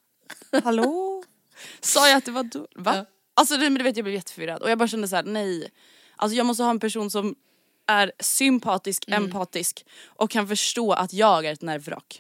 [0.65, 1.25] Hallå?
[1.81, 2.67] Sa jag att det var du?
[2.75, 2.97] Va?
[2.97, 3.07] Ja.
[3.35, 5.71] Alltså nej, men du vet jag blev jätteförvirrad och jag bara kände så här: nej.
[6.17, 7.35] Alltså jag måste ha en person som
[7.87, 9.25] är sympatisk, Mm.
[9.25, 12.19] empatisk och kan förstå att jag är ett nervvrak.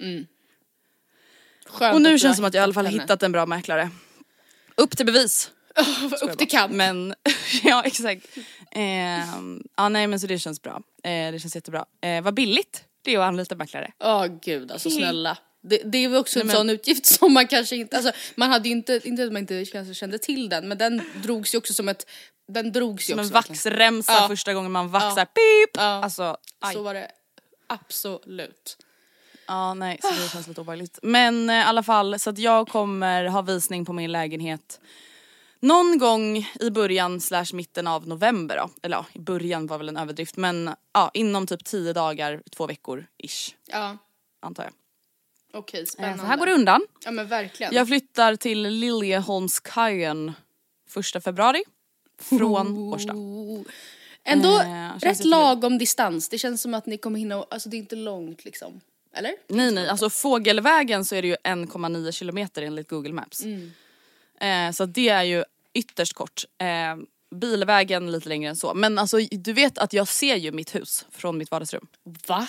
[1.66, 3.02] Skönt Och nu du känns det som att jag i alla fall henne.
[3.02, 3.90] hittat en bra mäklare.
[4.76, 5.50] Upp till bevis.
[6.22, 6.72] upp till kamp.
[6.72, 7.14] Men
[7.62, 8.26] ja exakt.
[8.76, 10.82] Ehm, ja nej men så det känns bra.
[11.04, 11.84] Eh, det känns jättebra.
[12.00, 13.92] Eh, vad billigt det är att anlita mäklare.
[14.00, 15.38] Åh gud alltså snälla.
[15.62, 18.50] Det, det är ju också en men- sån utgift som man kanske inte, alltså man
[18.50, 21.58] hade ju inte, inte att man inte kanske kände till den men den drogs ju
[21.58, 22.06] också som ett,
[22.48, 24.28] den drogs ju Som en också vaxremsa Ja.
[24.28, 25.20] första gången man vaxar.
[25.20, 25.24] Ja.
[25.26, 25.70] Pip!
[25.76, 25.82] Ja.
[25.82, 26.74] Alltså aj.
[26.74, 27.10] Så var det
[27.66, 28.76] absolut.
[29.46, 30.98] Ja nej så det känns lite obehagligt.
[31.02, 34.80] Men eh, i alla fall så att jag kommer ha visning på min lägenhet
[35.66, 38.70] någon gång i början slash mitten av november då.
[38.82, 42.66] Eller ja, i början var väl en överdrift men ja inom typ 10 dagar, två
[42.66, 43.98] veckor ish Ja
[44.40, 44.72] antar jag.
[45.52, 46.18] okej Eh, spännande.
[46.18, 46.86] Så här går det undan.
[47.04, 47.74] Ja men verkligen.
[47.74, 50.32] Jag flyttar till Liljeholmskajen
[50.88, 51.62] första februari
[52.22, 53.14] från Årsta.
[54.24, 57.78] Ändå Eh, rätt lagom distans, det känns som att ni kommer hinna, alltså det är
[57.78, 58.80] inte långt liksom.
[59.14, 59.32] Eller?
[59.48, 63.42] Nej nej, alltså fågelvägen så är det ju 1,9 kilometer enligt Google Maps.
[64.40, 65.44] Eh, så det är ju
[65.76, 66.44] ytterst kort.
[66.58, 66.96] Eh,
[67.34, 68.74] bilvägen lite längre än så.
[68.74, 71.86] Men alltså du vet att jag ser ju mitt hus från mitt vardagsrum.
[72.26, 72.46] Va?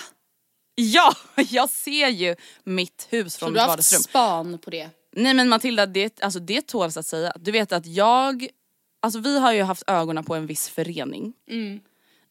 [0.74, 1.12] Ja,
[1.50, 4.00] jag ser ju mitt hus Så från du mitt har haft vardagsrum.
[4.02, 4.90] span på det?
[5.12, 7.32] Nej men Matilda, det, alltså, det tåls att säga.
[7.40, 8.48] Du vet att jag,
[9.00, 11.32] alltså vi har ju haft ögonen på en viss förening.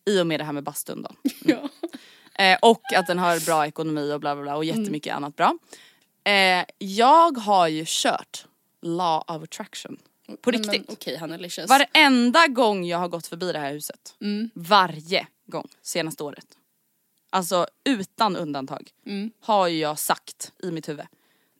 [0.05, 1.11] I och med det här med bastun då.
[1.45, 1.69] Ja.
[2.39, 5.57] Eh, och att den har bra ekonomi och bla bla bla och jättemycket annat bra.
[6.23, 8.45] Eh, jag har ju kört
[8.81, 9.97] Law of attraction.
[10.41, 10.89] På men riktigt.
[10.89, 11.69] Okej Hanna Licious.
[11.69, 14.15] Varenda gång jag har gått förbi det här huset.
[14.53, 16.45] Varje gång senaste året.
[17.29, 18.89] Alltså utan undantag.
[19.39, 21.05] Har ju jag sagt i mitt huvud.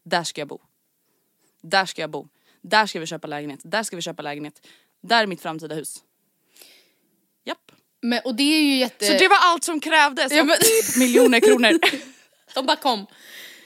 [0.03, 0.59] Där ska jag bo.
[1.61, 2.27] Där ska jag bo.
[2.61, 3.59] Där ska vi köpa lägenhet.
[3.63, 4.67] Där ska vi köpa lägenhet.
[5.01, 6.03] Där är mitt framtida hus.
[7.45, 7.71] Japp.
[8.01, 9.05] Men, och det är ju jätte...
[9.05, 10.31] Så det var allt som krävdes.
[10.31, 11.79] Ja, men- typ miljoner kronor.
[12.55, 13.05] De bara kom.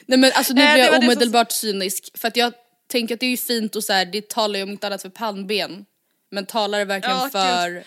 [0.05, 2.53] Nej men alltså nu Eh, blir jag det som- omedelbart cynisk för att jag
[2.91, 5.01] tänker att det är ju fint och så här, det talar ju om inte annat
[5.01, 5.85] för pannben.
[6.31, 7.83] Men talar det verkligen Ja, för?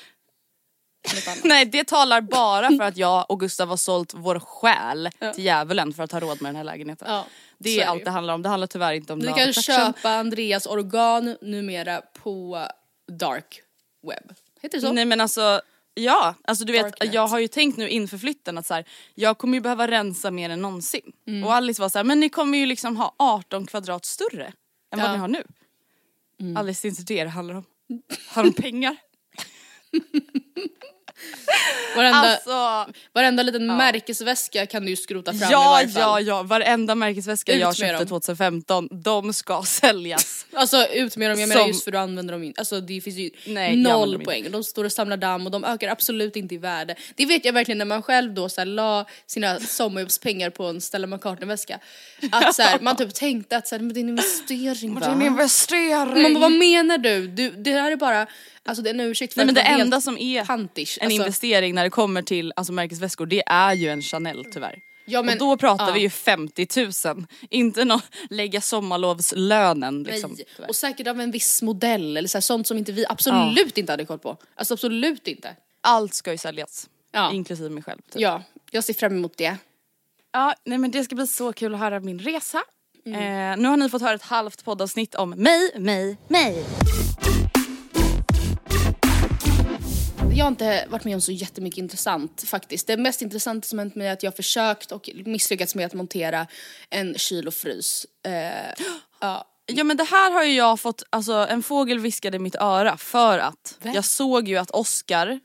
[1.49, 5.93] Nej det talar bara för att jag och Gustav har sålt vår själ till djävulen
[5.93, 7.09] för att ha råd med den här lägenheten.
[7.11, 7.27] Ja,
[7.59, 8.43] det är allt det det handlar om.
[8.43, 12.67] Det handlar tyvärr inte om Ni love kan köpa Andreas organ numera på
[13.13, 13.61] dark
[14.07, 14.37] web.
[14.63, 14.93] Heter det så?
[14.93, 15.61] Nej men alltså
[15.95, 17.15] ja, alltså du vet Darknet.
[17.15, 20.31] jag har ju tänkt nu inför flytten att så här, jag kommer ju behöva rensa
[20.31, 21.13] mer än någonsin.
[21.27, 21.45] Mm.
[21.45, 24.53] Och Alice var så här, men ni kommer ju liksom ha 18 kvadrat större
[24.99, 25.05] än.
[25.05, 25.21] Mm.
[25.21, 25.45] vad ni har nu.
[26.73, 27.65] Det är inte det det handlar om.
[28.29, 28.97] Har de pengar?
[31.97, 36.03] Varenda, Alltså varenda liten märkesväska kan du ju skrota fram i ja varje fall.
[36.03, 38.07] ja ja, varenda märkesväska Ut jag köpte dem.
[38.07, 40.47] 2015, de ska säljas.
[40.53, 42.61] Alltså ut med dem, jag menar Som- just för du använder dem inte.
[42.61, 44.51] Alltså det finns ju Nej, noll poäng.
[44.51, 46.95] De står och samlar damm och de ökar absolut inte i värde.
[47.15, 50.81] Det vet jag verkligen när man själv då så här, la sina sommarjobbspengar på en
[50.81, 51.79] Stella McCartney-väska.
[52.33, 55.07] Att så här, man typ tänkte att så här, men det är en investering va?
[55.07, 56.23] En investering!
[56.23, 57.27] Man bara, vad menar du?
[57.27, 57.51] du?
[57.51, 58.27] Det här är bara,
[58.65, 60.99] alltså det är en ursäkt för Nej men att det enda som är pantish.
[61.01, 64.79] en investering när det kommer till alltså, märkesväskor det är ju en Chanel tyvärr.
[65.07, 65.93] Ja, men- och då pratar ja.
[65.93, 66.67] vi ju 50
[67.07, 68.01] 000, inte nå
[68.31, 70.37] lägga sommarlovslönen liksom.
[70.59, 73.79] Nej, och säkert av en viss modell eller så här, sånt som inte vi absolut
[73.79, 74.37] inte hade koll på.
[74.55, 75.57] Alltså absolut inte.
[75.81, 77.33] Allt ska ju säljas, Ja.
[77.33, 78.01] inklusive mig själv.
[78.11, 78.23] Typ.
[78.23, 79.57] Ja, jag ser fram emot det.
[80.33, 82.63] Ja, nej men det ska bli så kul att höra min resa.
[83.07, 83.13] Eh,
[83.57, 86.65] nu har ni fått höra ett halvt poddavsnitt om mig, mig, mig.
[90.37, 92.87] Jag har inte varit med om så jättemycket intressant faktiskt.
[92.87, 95.95] Det mest intressanta som hänt mig är att jag har försökt och misslyckats med att
[95.95, 96.47] montera
[96.91, 98.07] en kyl och frys.
[98.27, 98.85] Eh,
[99.21, 102.55] ja, Ja men det här har ju jag fått, alltså en fågel viskade i mitt
[102.55, 103.95] öra för att Vem?
[103.95, 105.41] jag såg ju att Oscar,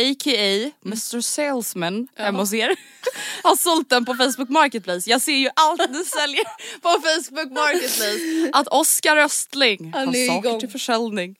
[0.00, 0.70] a.k.a.
[0.86, 2.76] Mr Salesman hemma hos er,
[3.42, 5.10] har sålt den på Facebook Marketplace.
[5.10, 6.44] Jag ser ju allt ni säljer
[6.80, 8.50] på Facebook Marketplace.
[8.52, 10.60] Att Oscar Östling Han har saker igång.
[10.60, 11.36] till försäljning.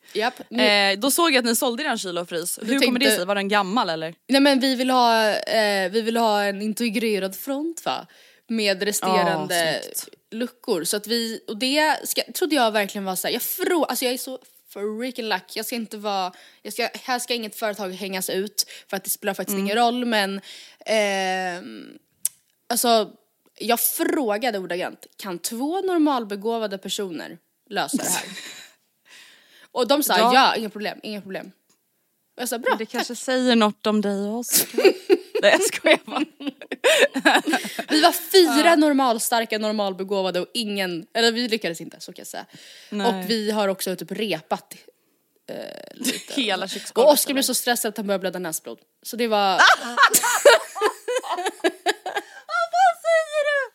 [0.48, 2.58] Nu, Eh, då såg jag att ni sålde den kyl och frys.
[2.62, 3.24] Hur kommer det tänkte- sig?
[3.26, 4.14] Var den gammal eller?
[4.28, 8.06] Nej men vi vill ha, eh, vi vill ha en integrerad front va?
[8.48, 10.08] Med resterande snyggt.
[10.30, 10.84] luckor.
[10.84, 14.14] Så att vi, och det ska, trodde jag verkligen var såhär, jag frå, alltså jag
[14.14, 14.38] är så
[14.72, 15.44] freaking luck.
[15.54, 19.10] Jag ska inte vara, jag ska, här ska inget företag hängas ut för att det
[19.10, 19.66] spelar faktiskt Mm.
[19.66, 20.40] ingen roll men
[20.86, 21.98] ehm,
[22.66, 23.10] alltså
[23.58, 27.38] jag frågade ordagrant, kan två normalbegåvade personer
[27.70, 28.24] lösa det här?
[29.72, 30.34] och de sa Ja.
[30.34, 31.52] ja, inga problem, inga problem.
[32.36, 34.80] Och jag sa bra, Det kanske säger något om dig och Oscar.
[35.42, 36.24] Nej jag skojar bara.
[37.88, 42.46] Vi var fyra normalstarka, normalbegåvade och ingen, eller vi lyckades inte så kan jag säga.
[42.90, 43.06] Nej.
[43.06, 44.74] Och vi har också typ repat
[45.50, 45.56] eh,
[45.94, 46.40] lite.
[46.40, 47.08] Hela köksgolvet.
[47.08, 48.78] Och Oskar blev så stressad att han började blöda näsblod.
[49.02, 49.52] Så det var...
[52.72, 53.70] Vad säger du?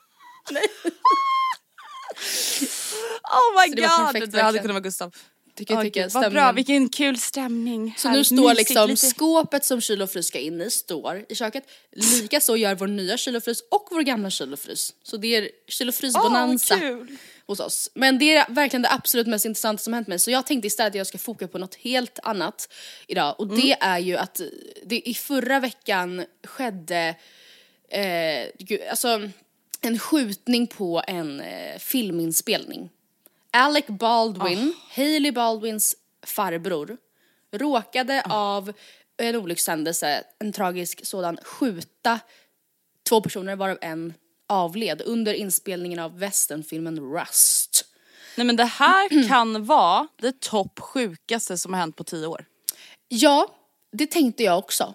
[3.25, 4.13] Oh my Så det var god!
[4.13, 5.15] perfekt, det hade kunnat vara Gustav.
[5.55, 7.95] Tycker tycker vad bra, vilken kul stämning.
[7.97, 10.69] Så Här, nu står mysigt, liksom lite- skåpet som kyl och frys ska in i
[10.69, 11.63] står i köket.
[11.91, 14.93] Likaså gör vår nya kyl och frys och vår gamla kyl och frys.
[15.03, 17.17] Så det är kyl och frys bonanza Åh, kul.
[17.47, 17.91] hos oss.
[17.93, 20.19] Men det är verkligen det absolut mest intressanta som hänt mig.
[20.19, 22.73] Så jag tänkte istället att jag ska foka på något helt annat
[23.07, 23.35] idag.
[23.39, 24.41] Och det är ju att
[24.85, 27.15] det i förra veckan skedde
[27.89, 29.29] eh, gud, alltså,
[29.81, 32.89] en skjutning på en eh, filminspelning.
[33.55, 36.97] Alec Baldwin, Hailey Baldwins farbror,
[37.51, 38.73] råkade av
[39.17, 42.19] en olyckshändelse, en tragisk sådan, skjuta
[43.09, 44.13] två personer varav en
[44.47, 47.85] avled under inspelningen av westernfilmen Rust.
[48.35, 52.45] Nej men det här kan vara det topp sjukaste som har hänt på tio år.
[53.07, 53.47] Ja,
[53.91, 54.93] det tänkte jag också.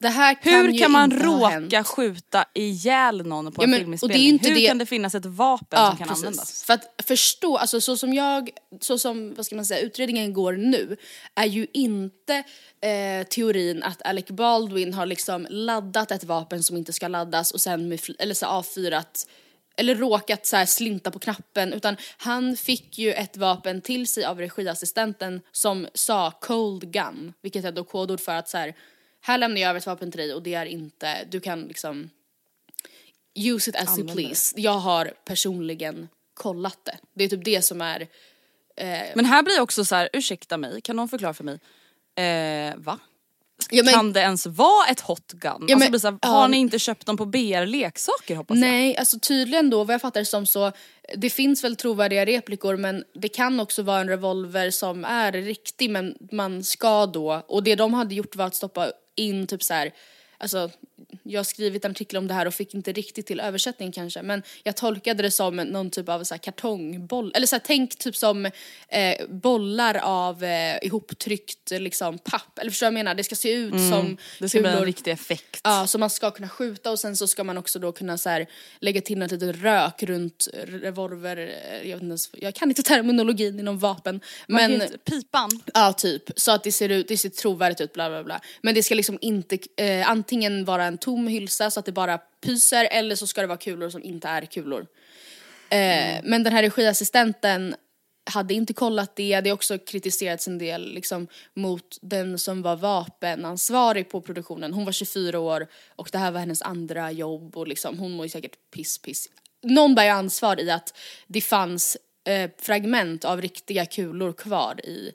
[0.00, 4.38] Kan Hur kan man råka skjuta ihjäl någon på Ja, en men- är filminspelning?
[4.42, 6.64] Hur det- kan det finnas ett vapen som kan användas?
[6.64, 8.50] För att förstå, alltså så som jag,
[8.80, 10.96] så som vad ska man säga, utredningen går nu
[11.34, 12.34] är ju inte
[12.80, 17.60] eh, teorin att Alec Baldwin har liksom laddat ett vapen som inte ska laddas och
[17.60, 19.26] sen med, eller så avfyrat
[19.76, 24.38] eller råkat så slinta på knappen utan han fick ju ett vapen till sig av
[24.38, 28.74] regiassistenten som sa cold gun vilket är då kodord för att så här
[29.20, 32.10] här lämnar jag över ett vapen till dig och det är inte, du kan liksom
[33.34, 34.60] use it as you Använder please.
[34.60, 36.98] Jag har personligen kollat det.
[37.14, 38.08] Det är typ det som är,
[39.14, 41.58] Men här blir också så här, ursäkta mig, kan någon förklara för mig?
[42.16, 42.98] Eh, va?
[43.70, 45.52] ja, men, Kan det ens vara ett hot gun?
[45.52, 46.28] alltså men- blir så här, ja.
[46.28, 48.60] har ni inte köpt dem på BR-leksaker hoppas jag?
[48.60, 50.72] Nej, alltså tydligen då vad jag fattar det som så,
[51.16, 55.90] det finns väl trovärdiga replikor men det kan också vara en revolver som är riktig
[55.90, 59.74] men man ska då, och det de hade gjort var att stoppa in typ så
[59.74, 59.92] här.
[60.38, 60.70] Alltså,
[61.22, 64.22] jag har skrivit en artikel om det här och fick inte riktigt till översättning kanske
[64.22, 67.98] men jag tolkade det som någon typ av så här kartongboll, eller så här, tänk
[67.98, 68.46] typ som
[68.88, 73.14] eh, bollar av eh, ihoptryckt liksom papp, eller förstår du vad jag menar?
[73.14, 74.16] Det ska se ut som Mm.
[74.38, 75.60] Det ska bli en riktig effekt.
[75.64, 78.28] Ja, så man ska kunna skjuta och sen så ska man också då kunna så
[78.28, 78.46] här,
[78.80, 82.82] lägga till något litet rök runt revolver, eh, jag, vet inte ens, jag kan inte
[82.82, 84.20] terminologin inom vapen.
[84.46, 85.50] Men heter- pipan?
[85.74, 86.22] ja, typ.
[86.36, 88.40] Så att det ser, ut, det ser trovärdigt ut, bla bla bla.
[88.62, 92.18] Men det ska liksom inte, eh, antingen vara en tom hylsa så att det bara
[92.18, 94.86] pyser eller så ska det vara kulor som inte är kulor.
[95.70, 97.74] Eh, Men den här regiassistenten
[98.30, 102.76] hade inte kollat det, det har också kritiserats en del liksom, mot den som var
[102.76, 104.72] vapenansvarig på produktionen.
[104.72, 108.26] Hon var 24 år och det här var hennes andra jobb och liksom, hon mår
[108.26, 109.28] ju säkert piss piss.
[109.62, 115.12] Någon bär ju ansvar i att det fanns eh, fragment av riktiga kulor kvar i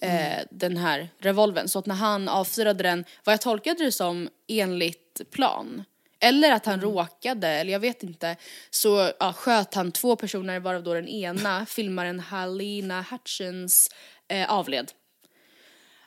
[0.00, 1.68] eh, den här revolven.
[1.68, 5.84] Så att när han avfyrade den, vad jag tolkade det som enligt plan,
[6.20, 8.36] eller att han råkade, eller jag vet inte,
[8.70, 13.90] så ja, sköt han två personer varav då den ena, filmaren Halina Hutchins,
[14.28, 14.92] eh, avled.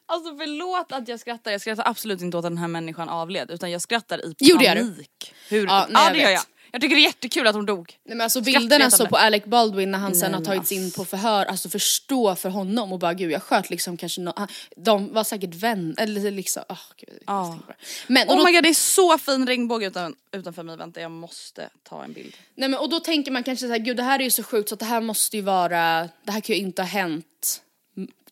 [0.06, 3.52] Alltså förlåt att jag skrattar, jag skrattar absolut inte åt att den här människan avled
[3.52, 4.82] utan jag skrattar i Jo, det gör du.
[4.82, 5.34] panik.
[5.50, 5.66] Hur?
[5.68, 6.34] Ja, Ja, nej, jag det gör vet.
[6.34, 6.44] jag.
[6.76, 8.00] Jag tycker det är jättekul att hon dog.
[8.06, 10.72] Nej men alltså bilderna så på Alec Baldwin när han sen Nej, har men tagits
[10.72, 11.02] in alltså.
[11.02, 14.34] på förhör, alltså förstå för honom och bara gud jag sköt liksom kanske no
[14.78, 17.20] de var säkert vän eller liksom, åh gud.
[17.28, 17.60] Ja.
[17.68, 17.74] det.
[18.08, 21.02] Men och Oh då, my god det är så fin regnbåge utan, utanför mig, vänta
[21.02, 22.34] jag måste ta en bild.
[22.56, 24.43] nej men och då tänker man kanske så här, gud det här är ju så
[24.43, 27.62] sjukt så att det här måste ju vara, det här kan ju inte ha hänt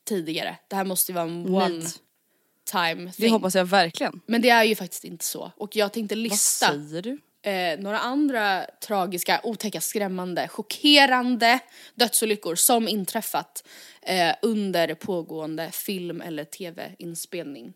[0.07, 0.57] tidigare.
[0.67, 1.87] Det här måste ju vara en one Nej.
[2.71, 3.31] time Det thing.
[3.31, 4.21] hoppas jag verkligen.
[4.25, 5.51] Men det är ju faktiskt inte så.
[5.57, 7.17] Och jag tänkte Vad lista, säger du?
[7.41, 11.59] Eh, några andra tragiska, otäcka, skrämmande, chockerande
[11.95, 13.67] dödsolyckor som inträffat
[14.01, 17.73] eh, under pågående film eller tv-inspelning.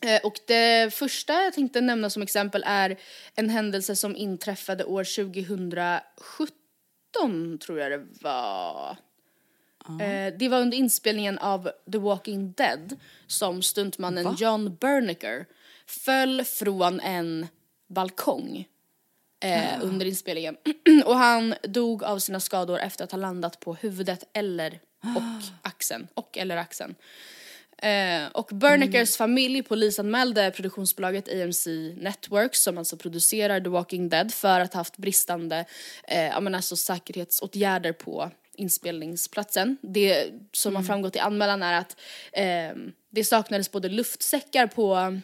[0.00, 2.98] Eh, och det första jag tänkte nämna som exempel är
[3.34, 8.96] en händelse som inträffade år 2017 tror jag det var.
[10.00, 12.96] Eh, det var under inspelningen av The Walking Dead
[13.26, 15.46] som stuntmannen John Bernicker
[15.86, 17.46] föll från en
[17.88, 18.68] balkong
[19.44, 20.56] eh, under inspelningen.
[21.04, 24.80] och han dog av sina skador efter att ha landat på huvudet eller
[25.16, 26.08] och axeln.
[26.14, 26.94] Och eller axeln.
[27.82, 31.66] Eh, och Bernickers familj polisanmälde produktionsbolaget AMC
[31.96, 35.64] Networks som alltså producerar The Walking Dead för att ha haft bristande
[36.08, 39.76] eh, ja, men alltså säkerhetsåtgärder på inspelningsplatsen.
[39.82, 41.96] Det som har framgått i anmälan är att
[42.32, 42.76] eh,
[43.10, 45.20] det saknades både luftsäckar på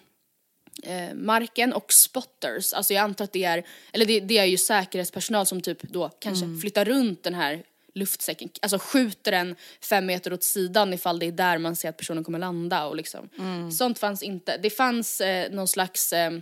[0.82, 2.72] eh, marken och spotters.
[2.72, 6.08] Alltså jag antar att det är, eller det, det är ju säkerhetspersonal som typ då
[6.08, 7.62] kanske flyttar runt den här
[7.94, 11.96] luftsäcken, alltså skjuter den fem meter åt sidan ifall det är där man ser att
[11.96, 13.28] personen kommer landa och liksom.
[13.72, 14.56] Sånt fanns inte.
[14.56, 16.32] Det fanns eh, någon slags, eh,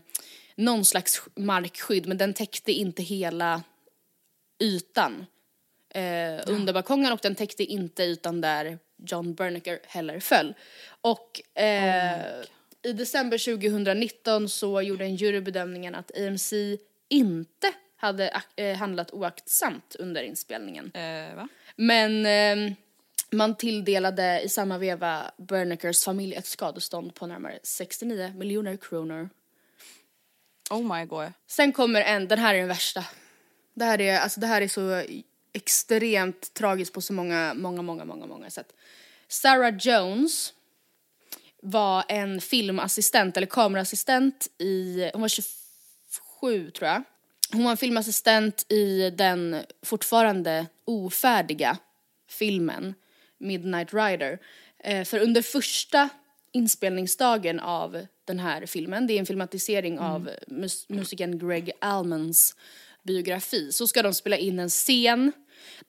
[0.56, 3.62] någon slags markskydd men den täckte inte hela
[4.62, 5.26] ytan
[5.94, 10.54] eh, under balkongen och den täckte inte ytan där John Bernicker heller föll.
[11.00, 12.20] Och eh,
[12.82, 16.52] i december 2019 så gjorde en jury bedömningen att AMC
[17.08, 20.90] inte hade eh, handlat oaktsamt under inspelningen.
[21.36, 21.48] Va?
[21.76, 22.74] Men eh,
[23.30, 29.28] man tilldelade i samma veva Bernickers familj ett skadestånd på närmare 69 miljoner kronor.
[30.70, 31.32] Oh my god.
[31.46, 33.04] Sen kommer en, den här är den värsta.
[33.74, 35.02] Det här är, alltså det här är så
[35.52, 38.72] extremt tragiskt på så många, många, många, många, många sätt.
[39.28, 40.54] Sarah Jones
[41.62, 47.02] var en filmassistent eller kameraassistent i, hon var 27 tror jag.
[47.52, 51.78] Hon var en filmassistent i den fortfarande ofärdiga
[52.28, 52.94] filmen
[53.38, 54.38] Midnight Rider.
[54.78, 56.08] Eh, för under första
[56.52, 62.56] inspelningsdagen av den här filmen, det är en filmatisering av mus- musikern Greg Allmans
[63.02, 65.32] biografi, så ska de spela in en scen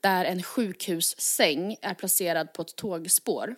[0.01, 3.55] där en sjukhussäng är placerad på ett tågspår.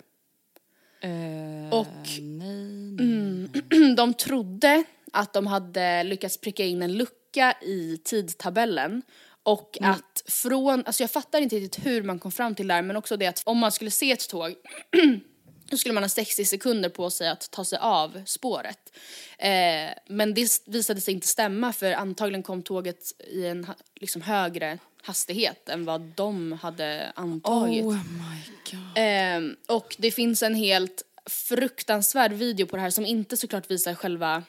[1.71, 3.49] Och mm,
[3.95, 4.83] de trodde
[5.13, 9.01] att de hade lyckats pricka in en lucka i tidtabellen
[9.43, 12.81] och att från, alltså jag fattar inte riktigt hur man kom fram till det här
[12.81, 14.53] men också det att om man skulle se ett tåg
[15.75, 18.97] då skulle man ha 60 sekunder på sig att ta sig av spåret.
[19.37, 24.77] Eh, men det visade sig inte stämma för antagligen kom tåget i en liksom högre
[25.03, 27.85] hastighet än vad de hade antagit.
[27.85, 28.91] Oh my god.
[28.95, 33.93] Ehm, och det finns en helt fruktansvärd video på det här som inte såklart visar
[33.95, 34.43] själva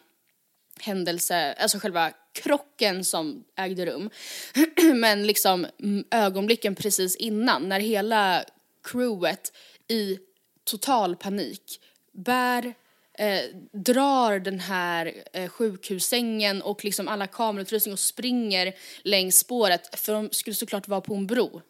[0.81, 4.11] händelse, alltså själva krocken som ägde rum.
[4.95, 5.67] Men liksom
[6.11, 8.45] ögonblicken precis innan när hela
[8.85, 9.53] crewet
[9.89, 10.19] i
[10.67, 11.81] total panik
[12.13, 12.75] bär
[13.19, 13.41] eh,
[13.73, 20.29] drar den här eh, sjukhussängen och liksom alla kamerautrustning och springer längs spåret för de
[20.33, 21.63] skulle såklart vara på en bro.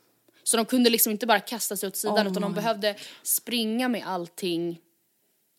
[0.43, 4.07] Så de kunde liksom inte bara kasta sig åt sidan utan de behövde springa med
[4.07, 4.79] allting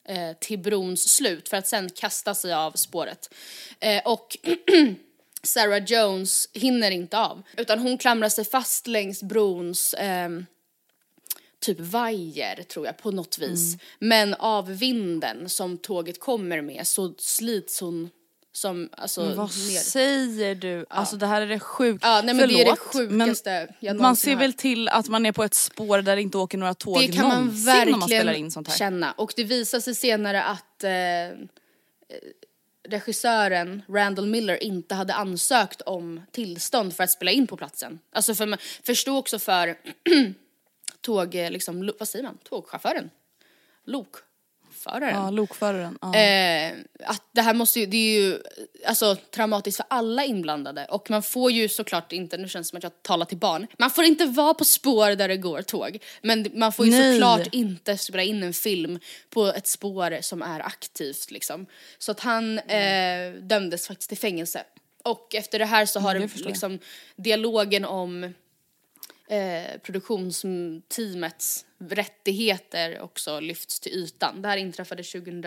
[0.07, 3.33] eh, till brons slut för att sen kasta sig av spåret.
[3.79, 4.38] Eh, och
[5.43, 10.45] Sarah Jones hinner inte av utan hon klamrar sig fast längs brons ehm,
[11.59, 13.77] typ vajer tror jag på något vis.
[13.99, 18.09] Men av vinden som tåget kommer med så slits hon
[18.57, 19.79] som alltså Men vad ner.
[19.79, 20.85] säger du?
[20.89, 22.07] Alltså det här är det sjukaste.
[22.07, 25.07] Ja, nej men det är det Förlåt, sjukaste jag Man ser har väl till att
[25.09, 27.65] man är på ett spår där det inte åker några tåg Det kan man någonsin
[27.65, 28.77] när man spelar verkligen in sånt här.
[28.77, 29.11] känna.
[29.11, 31.33] Och det visar sig senare att eh, eh,
[32.89, 37.99] regissören Randall Miller inte hade ansökt om tillstånd för att spela in på platsen.
[38.11, 39.77] Alltså för man förstå också för
[41.07, 43.09] tåg, eh, liksom, vad säger man, tågchauffören?
[43.85, 45.15] Lokföraren.
[45.15, 45.97] Ja, lokföraren.
[46.01, 46.15] Ja.
[46.15, 48.41] Eh, att det här måste ju, det är ju
[48.85, 52.77] alltså traumatiskt för alla inblandade och man får ju såklart inte, nu känns det som
[52.77, 56.03] att jag talar till barn, man får inte vara på spår där det går tåg.
[56.21, 57.13] Men man får ju Nej.
[57.13, 58.99] såklart inte spela in en film
[59.29, 61.65] på ett spår som är aktivt liksom.
[61.97, 64.63] Så att han eh, dömdes faktiskt till fängelse.
[65.03, 66.79] Och efter det här så har det liksom
[67.15, 68.33] dialogen om
[69.28, 74.41] eh, produktionsteamets rättigheter också lyfts till ytan.
[74.41, 75.45] Det här inträffade 2000,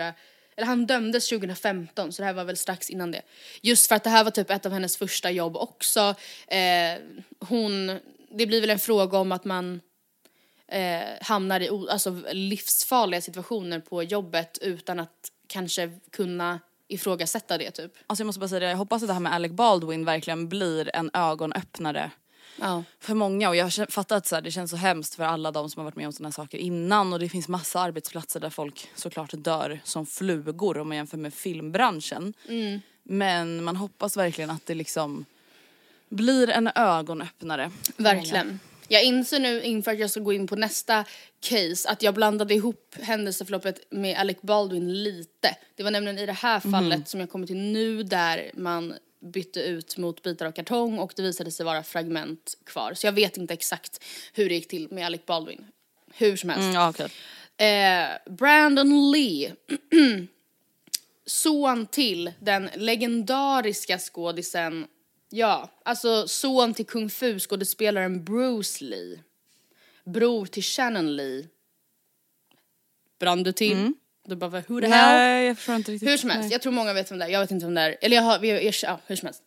[0.55, 3.21] eller han dömdes 2015 så det här var väl strax innan det.
[3.61, 6.15] Just för att det här var typ ett av hennes första jobb också.
[6.47, 6.99] Eh,
[7.39, 7.87] hon,
[8.31, 9.81] det blir väl en fråga om att man
[10.67, 17.91] eh, hamnar i alltså, livsfarliga situationer på jobbet utan att kanske kunna ifrågasätta det typ.
[18.07, 20.49] Alltså jag måste bara säga det, jag hoppas att det här med Alec Baldwin verkligen
[20.49, 22.11] blir en ögonöppnare
[22.59, 22.83] Ja.
[22.99, 25.69] för många och jag fattar att så här, det känns så hemskt för alla de
[25.69, 28.89] som har varit med om sådana saker innan och det finns massa arbetsplatser där folk
[28.95, 32.33] såklart dör som flugor om man jämför med filmbranschen.
[33.03, 35.25] Men man hoppas verkligen att det liksom
[36.09, 37.71] blir en ögonöppnare.
[37.97, 38.59] Verkligen.
[38.87, 41.05] Jag inser nu inför att jag ska gå in på nästa
[41.39, 45.55] case att jag blandade ihop händelseförloppet med Alec Baldwin lite.
[45.75, 49.59] Det var nämligen i det här fallet som jag kommer till nu där man bytte
[49.59, 52.93] ut mot bitar av kartong och det visade sig vara fragment kvar.
[52.93, 54.03] Så jag vet inte exakt
[54.33, 55.65] hur det gick till med Alec Baldwin.
[56.13, 56.63] Hur som helst.
[56.63, 57.09] Mm, ja, okej.
[57.57, 59.55] Eh, Brandon Lee,
[61.25, 64.87] son till den legendariska skådisen,
[65.29, 69.19] ja, alltså son till kung fu skådespelaren Bruce Lee.
[70.05, 71.47] Bror till Shannon Lee.
[73.19, 73.93] Brann du till?
[74.27, 74.89] Du bara, who the hell?
[74.89, 76.09] Nej jag förstår inte riktigt.
[76.09, 76.51] Hur som helst, Nej.
[76.51, 77.29] jag tror många vet vem det är.
[77.29, 77.97] Jag vet inte vem det är.
[78.01, 79.43] Eller jag har, vi, jag, ja, hur som helst.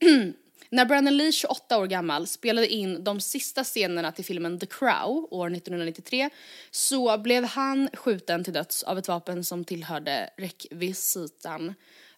[0.70, 5.28] När Brandon Lee, 28 år gammal, spelade in de sista scenerna till filmen The Crow
[5.30, 6.30] år 1993
[6.70, 11.74] så blev han skjuten till döds av ett vapen som tillhörde rekvisitan.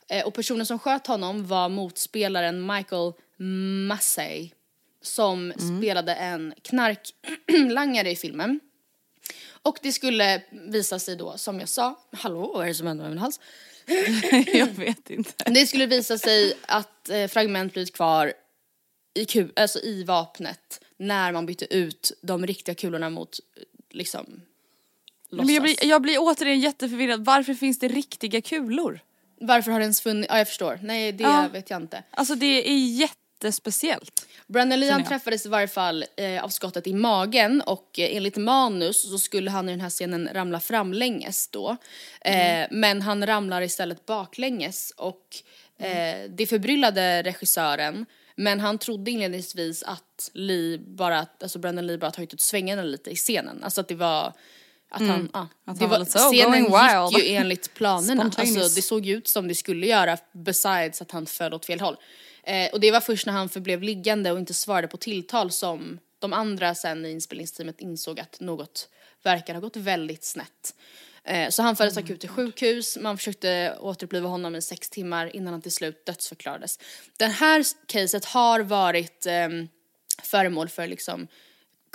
[0.09, 3.13] Eh, och personen som sköt honom var motspelaren Michael
[3.89, 4.51] Massey
[5.03, 8.61] som spelade en knarklangare i filmen.
[9.67, 13.03] Och det skulle visa sig då, som jag sa, hallå vad är det som händer
[13.05, 13.41] med min hals?
[14.47, 15.51] jag vet inte.
[15.51, 18.33] Det skulle visa sig att eh, fragment blivit kvar
[19.15, 23.39] i, ku- alltså i vapnet när man bytte ut de riktiga kulorna mot
[23.91, 24.27] liksom
[25.31, 25.77] Men jag, låtsas.
[25.81, 29.01] blir, jag blir återigen jätteförvirrad, varför finns det riktiga kulor?
[29.41, 30.29] Varför har det ens funnits?
[30.31, 30.79] Ja jag förstår.
[30.83, 31.49] Nej det Ja.
[31.53, 32.03] vet jag inte.
[32.11, 32.79] Alltså det är
[33.37, 34.27] jättespeciellt.
[34.47, 38.37] Brandon Lee han träffades i varje fall eh, av skottet i magen och eh, enligt
[38.37, 41.77] manus så skulle han i den här scenen ramla framlänges då.
[42.21, 45.37] Eh, men han ramlar istället baklänges och
[45.79, 48.07] eh, det förbryllade regissören
[48.37, 53.11] men han trodde inledningsvis att Lee bara, alltså Brandon Lee bara tagit ut svängarna lite
[53.11, 53.65] i scenen.
[53.65, 54.33] Alltså att det var
[54.91, 55.49] att han, ja.
[55.65, 57.19] Att han var, var så, scenen going wild.
[57.19, 58.31] gick ju enligt planerna.
[58.37, 61.97] Alltså det såg ut som det skulle göra besides att han föll åt fel håll.
[62.47, 65.99] Eh, och det var först när han förblev liggande och inte svarade på tilltal som
[66.19, 68.89] de andra sen i inspelningsteamet insåg att något
[69.23, 70.75] verkar ha gått väldigt snett.
[71.25, 75.53] Eh, så han fördes akut till sjukhus, man försökte återuppliva honom i sex timmar innan
[75.53, 76.79] han till slut dödsförklarades.
[77.17, 79.69] Det här caset har varit ehm,
[80.23, 81.29] föremål för liksom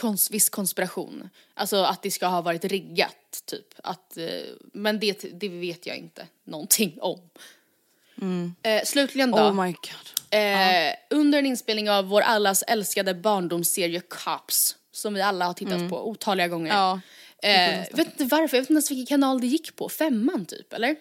[0.01, 1.29] kons- viss konspiration.
[1.53, 3.67] Alltså att det ska ha varit riggat typ.
[3.83, 4.27] Att, eh,
[4.73, 7.29] men det, det vet jag inte någonting om.
[8.63, 9.37] Eh, slutligen då.
[9.37, 10.39] Oh my god.
[10.39, 15.89] Eh, Under en inspelning av vår allas älskade barndomsserie Cops, som vi alla har tittat
[15.89, 16.73] på otaliga gånger.
[16.73, 16.99] Ja,
[17.43, 20.73] eh, vet inte varför, jag vet inte ens vilken kanal det gick på, femman typ
[20.73, 20.95] eller?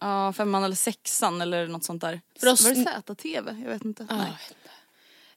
[0.00, 2.20] Ja, femman eller sexan eller något sånt där.
[2.40, 3.50] För oss- Var det ZTV?
[3.62, 4.06] Jag vet inte.
[4.10, 4.32] Nej.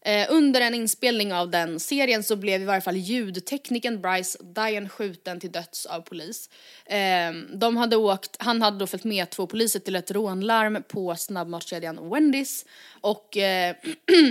[0.05, 4.89] Eh, under en inspelning av den serien så blev i varje fall ljudteknikern Bryce Dian
[4.89, 6.49] skjuten till döds av polis.
[6.85, 11.15] Eh, de hade åkt, han hade då följt med två poliser till ett rånlarm på
[11.15, 12.65] snabbmatskedjan Wendys
[13.01, 13.75] och eh,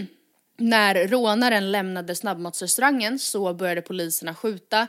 [0.58, 4.80] när rånaren lämnade snabbmatsrestaurangen så började poliserna skjuta.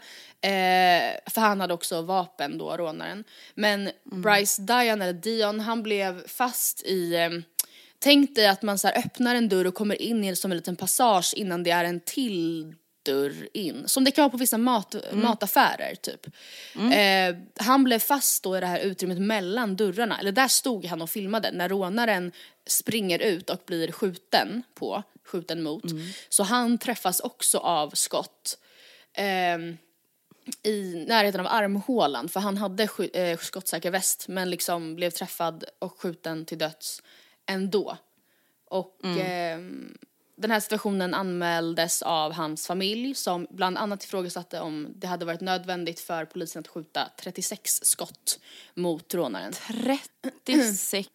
[0.42, 3.24] Eh, för han hade också vapen då, rånaren.
[3.56, 7.30] Men Bryce Dian, eller Dion, han blev fast i eh,
[8.00, 11.34] Tänk dig att man så öppnar en dörr och kommer in som en liten passage
[11.36, 12.74] innan det är en till
[13.04, 13.84] dörr in.
[13.88, 16.28] Som det kan vara på vissa mat, mataffärer typ.
[16.94, 17.36] Eh,
[17.66, 21.10] han blev fast då i det här utrymmet mellan dörrarna, eller där stod han och
[21.10, 22.32] filmade när rånaren
[22.68, 25.84] springer ut och blir skjuten på, skjuten mot.
[26.30, 28.58] Så han träffas också av skott.
[29.14, 29.78] Ehm,
[30.64, 35.64] i närheten av armhålan för han hade sk- eh, skottsäker väst men liksom blev träffad
[35.80, 37.02] och skjuten till döds
[37.46, 37.98] ändå.
[38.70, 39.98] Och ehm,
[40.38, 45.42] den här situationen anmäldes av hans familj som bland annat ifrågasatte om det hade varit
[45.42, 48.40] nödvändigt för polisen att skjuta 36 skott
[48.74, 49.54] mot rånaren.
[50.46, 51.10] 36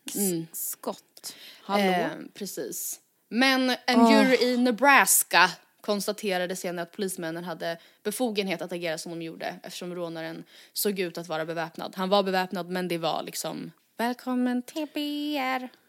[0.52, 1.34] skott.
[1.62, 1.82] Hallå?
[1.82, 3.00] Eh, precis.
[3.28, 5.50] Men en jury i Nebraska
[5.80, 11.18] konstaterade senare att polismännen hade befogenhet att agera som de gjorde eftersom rånaren såg ut
[11.18, 11.94] att vara beväpnad.
[11.96, 15.79] Han var beväpnad men det var liksom Välkommen till BR.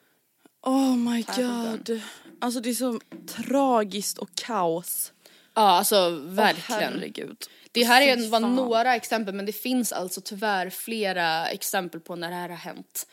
[0.62, 2.02] Oh my god.
[2.40, 5.14] Alltså det är så tragiskt och kaos.
[5.54, 6.94] Ja alltså verkligen.
[6.94, 7.38] herregud.
[7.72, 8.56] det här är fan.
[8.56, 13.08] några exempel men det finns alltså tyvärr flera exempel på när det här har hänt.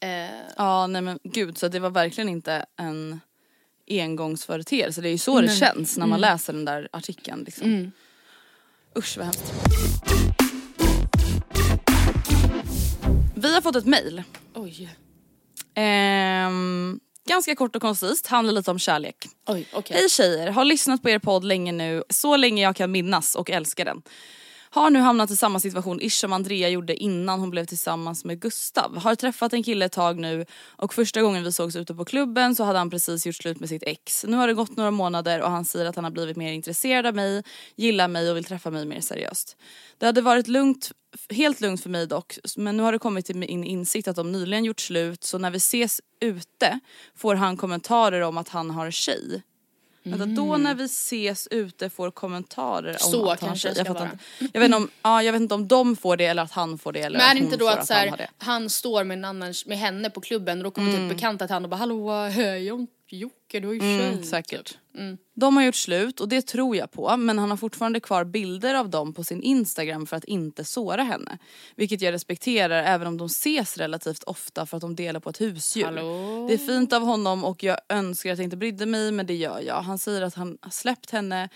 [0.00, 3.20] Eh, Ja nej men gud så det var verkligen inte en
[3.90, 5.00] engångsföreteelse.
[5.00, 7.92] Det är ju så det känns när man läser den där artikeln liksom.
[8.98, 9.52] Usch vad hemskt.
[13.34, 14.22] Vi har fått ett mail
[14.54, 14.88] oj.
[15.74, 19.16] Ehm, ganska kort och koncist, handlar lite om kärlek.
[19.46, 19.96] Oj, okej.
[19.96, 23.50] Hej tjejer, har lyssnat på er podd länge nu, så länge jag kan minnas och
[23.50, 24.02] älskar den.
[24.74, 28.40] Har nu hamnat i samma situation ish som Andrea gjorde innan hon blev tillsammans med
[28.40, 28.98] Gustav.
[28.98, 30.46] Har träffat en kille ett tag nu
[30.76, 33.68] och första gången vi sågs ute på klubben så hade han precis gjort slut med
[33.68, 34.24] sitt ex.
[34.28, 37.06] Nu har det gått några månader och han säger att han har blivit mer intresserad
[37.06, 37.42] av mig,
[37.76, 39.56] gillar mig och vill träffa mig mer seriöst.
[39.98, 40.92] Det hade varit lugnt,
[41.30, 44.32] helt lugnt för mig dock men nu har det kommit till min insikt att de
[44.32, 46.80] nyligen gjort slut så när vi ses ute
[47.16, 49.42] får han kommentarer om att han har tjej.
[50.02, 54.10] Vänta, då när vi ses ute får kommentarer om Så att han kanske Jag, vara.
[54.38, 56.78] jag, vet inte om, ja, jag vet inte om de får det eller att han
[56.78, 58.28] får det eller Men är det inte då att, så han här, det.
[58.38, 61.54] han står med en annan, med henne på klubben och då kommer typ bekanta till
[61.54, 62.72] han och bara hallå, hej
[63.12, 64.08] Jocke du har ju tjej.
[64.08, 64.68] Mm, säkert.
[64.68, 64.78] Typ.
[64.98, 65.18] Mm.
[65.34, 68.74] De har gjort slut och det tror jag på men han har fortfarande kvar bilder
[68.74, 71.38] av dem på sin Instagram för att inte såra henne.
[71.76, 75.40] Vilket jag respekterar även om de ses relativt ofta för att de delar på ett
[75.40, 75.84] husdjur.
[75.84, 76.46] Hallå?
[76.48, 79.34] Det är fint av honom och jag önskar att jag inte brydde mig men det
[79.34, 79.82] gör jag.
[79.82, 81.48] Han säger att han har släppt henne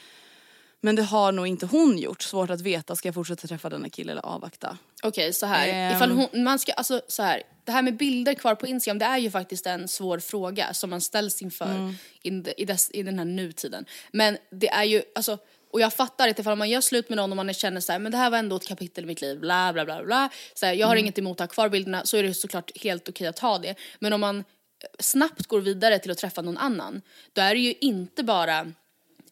[0.81, 2.23] men det har nog inte hon gjort.
[2.23, 4.79] Svårt att veta, ska jag fortsätta träffa denna kille eller avvakta?
[5.03, 5.97] Okej så här, Ehm.
[5.97, 9.05] ifall hon, man ska, alltså så här, det här med bilder kvar på Instagram det
[9.05, 11.95] är ju faktiskt en svår fråga som man ställs inför Mm.
[12.23, 13.85] in i, dess, i den här nutiden.
[14.13, 15.39] Men det är ju, alltså,
[15.73, 17.99] och jag fattar inte ifall man gör slut med någon och man känner så här,
[17.99, 20.29] men det här var ändå ett kapitel i mitt liv, bla bla bla bla.
[20.55, 21.05] Så här, jag har Mm.
[21.05, 23.75] inget emot att ha kvar bilderna så är det såklart helt okej att ha det.
[23.99, 24.45] Men om man
[24.99, 27.03] snabbt går vidare till att träffa någon annan,
[27.33, 28.73] då är det ju inte bara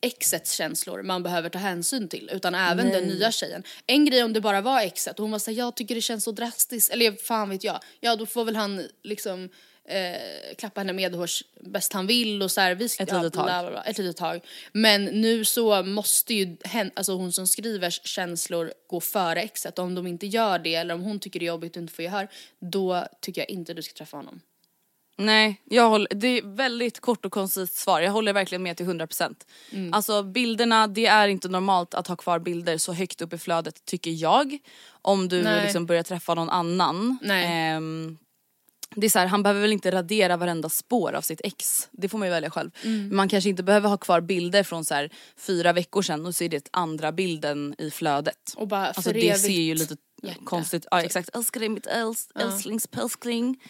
[0.04, 3.62] exets känslor man behöver ta hänsyn till utan även den nya tjejen.
[3.86, 6.24] En grej om det bara var exet och hon var såhär, jag tycker det känns
[6.24, 7.80] så drastiskt, eller fan vet jag.
[8.00, 9.48] Ja då får väl han liksom
[9.88, 13.44] eh, klappa henne medhårs bäst han vill och så här, vi ska, Ett litet bla,
[13.44, 14.40] bla, bla, ett litet tag.
[14.72, 19.84] Men nu så måste ju hen, alltså hon som skriver känslor gå före exet och
[19.84, 22.02] om de inte gör det eller om hon tycker det är jobbigt och inte får
[22.02, 22.28] gehör
[22.58, 24.40] då tycker jag inte du ska träffa honom.
[25.16, 28.00] Nej, jag håller, det är väldigt kort och koncist svar.
[28.00, 29.34] Jag håller verkligen med till 100%.
[29.72, 29.94] Mm.
[29.94, 33.84] Alltså bilderna, det är inte normalt att ha kvar bilder så högt upp i flödet
[33.84, 34.58] tycker jag.
[35.02, 35.62] Om du Nej.
[35.62, 37.18] liksom börjar träffa någon annan.
[37.30, 38.18] Ehm,
[38.96, 41.88] det är så här, han behöver väl inte radera varenda spår av sitt ex.
[41.92, 42.70] Det får man ju välja själv.
[42.84, 43.16] Mm.
[43.16, 46.44] Man kanske inte behöver ha kvar bilder från så här, fyra veckor sedan och så
[46.44, 48.54] är det andra bilden i flödet.
[48.56, 49.96] Och bara Alltså det evigt ser ju lite
[50.26, 53.62] hjärta, konstigt Ja exakt, älskar dig mitt äls, älsklingspälskling.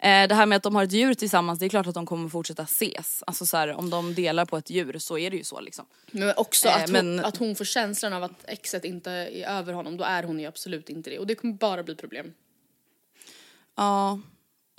[0.00, 2.06] Eh, det här med att de har ett djur tillsammans, det är klart att de
[2.06, 3.22] kommer fortsätta ses.
[3.26, 5.86] Alltså så här, om de delar på ett djur så är det ju så liksom.
[6.10, 9.58] Men också Eh, att, hon, men- att hon får känslan av att exet inte är
[9.58, 11.18] över honom, då är hon ju absolut inte det.
[11.18, 12.32] Och det kommer bara bli problem.
[13.76, 14.20] Ja.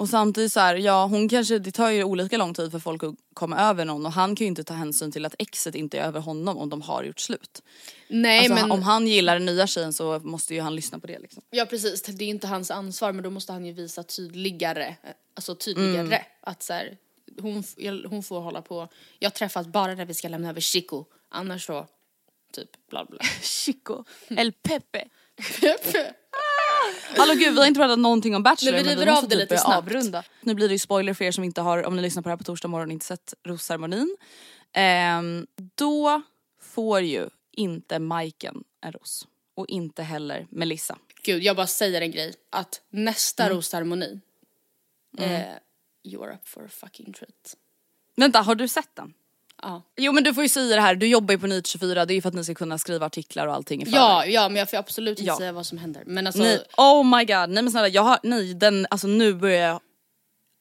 [0.01, 3.03] Och samtidigt så här, ja hon kanske, det tar ju olika lång tid för folk
[3.03, 5.99] att komma över någon och han kan ju inte ta hänsyn till att exet inte
[5.99, 7.61] är över honom om de har gjort slut.
[8.07, 11.07] Nej alltså, men, om han gillar den nya tjejen så måste ju han lyssna på
[11.07, 11.43] det liksom.
[11.49, 14.95] ja precis, det är inte hans ansvar men då måste han ju visa tydligare,
[15.33, 16.21] alltså tydligare Mm.
[16.41, 16.97] att så här,
[17.41, 17.63] hon,
[18.09, 18.87] hon får hålla på,
[19.19, 21.87] jag träffas bara när vi ska lämna över Chico, annars så,
[22.53, 23.19] typ bla bla.
[23.41, 25.07] Chico, El Pepe.
[27.17, 29.35] Hallå gud vi har inte pratat någonting om Bachelor Men vi river måste av det
[29.35, 30.23] typ lite avrunda.
[30.41, 32.31] Nu blir det ju spoiler för er som inte har, om ni lyssnar på det
[32.31, 34.17] här på torsdag morgon och inte sett rosceremonin.
[34.73, 36.21] Ehm, då
[36.61, 39.27] får ju inte Majken en ros.
[39.55, 40.97] Och inte heller Melissa.
[41.23, 43.55] Gud jag bara säger en grej, att nästa Mm.
[43.57, 44.19] rosceremoni,
[45.17, 45.41] eh,
[46.03, 47.55] you are up for a fucking treat.
[48.15, 49.13] Vänta, har du sett den?
[49.61, 49.81] Ja.
[49.97, 52.13] Jo men du får ju säga det här, du jobbar ju på Nytt 24, det
[52.13, 53.99] är ju för att ni ska kunna skriva artiklar och allting i förväg.
[54.01, 55.37] Ja, ja men jag får absolut inte Ja.
[55.37, 56.03] säga vad som händer.
[56.05, 59.33] Men alltså, Nej, oh my god, nej men snälla jag har, nej den, alltså nu
[59.33, 59.79] börjar jag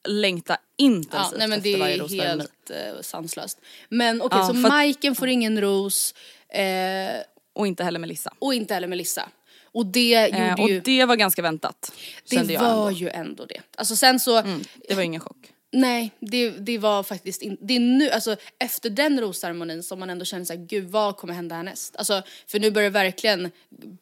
[0.07, 3.59] längta intensivt Ja, nej men efter det varje är helt eh, sanslöst.
[3.89, 6.13] Men okej Ja, så för att- Majken får ingen ros
[6.49, 7.21] eh,
[7.53, 8.33] Och inte heller Melissa.
[8.39, 9.29] och inte heller Melissa.
[9.73, 11.91] Och det gjorde Eh, och ju, det var ganska väntat.
[12.29, 12.91] det kände jag var ändå.
[12.91, 13.61] ju ändå det.
[13.75, 15.50] Alltså sen så, Mm, det var ingen chock.
[15.71, 20.09] Nej det, det var faktiskt inte, det är nu, alltså efter den rosceremonin som man
[20.09, 21.95] ändå känner såhär, gud vad kommer hända härnäst?
[21.95, 23.51] Alltså för nu börjar det verkligen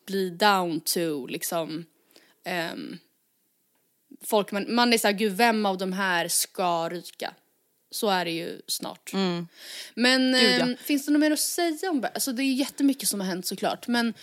[0.05, 1.85] bli down to liksom
[2.45, 2.97] ehm,
[4.23, 7.33] folk, man, man är såhär, gud vem av de här ska ryka?
[7.91, 9.13] Så är det ju snart.
[9.93, 10.65] Men Gud, ja.
[10.65, 12.07] ehm, finns det något mer att säga om det?
[12.07, 13.87] Alltså det är jättemycket som har hänt såklart.
[13.87, 14.13] Men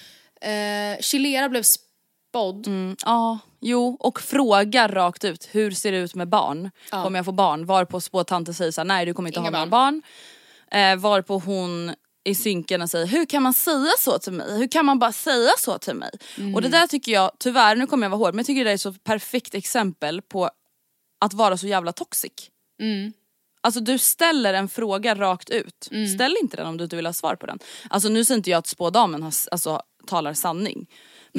[0.40, 2.66] eh, Chilera blev spådd.
[3.04, 6.70] Ja, jo och fråga rakt ut, hur ser det ut med barn?
[6.90, 7.02] Ja.
[7.04, 7.66] Kommer jag få barn?
[7.66, 10.02] Varpå spåtanten säger såhär, nej du kommer inte Inga ha några barn.
[10.70, 11.94] Eh, varpå hon
[12.24, 14.58] i synken säger, hur kan man säga så till mig?
[14.58, 16.10] Hur kan man bara säga så till mig?
[16.54, 18.72] Och det där tycker jag, tyvärr nu kommer jag vara hård, men jag tycker det
[18.72, 20.50] är så perfekt exempel på
[21.20, 22.32] att vara så jävla toxic.
[23.60, 25.88] Alltså du ställer en fråga rakt ut.
[26.14, 27.58] Ställ inte den om du inte vill ha svar på den.
[27.90, 30.86] Alltså nu säger inte jag att spådamen har, alltså, talar sanning.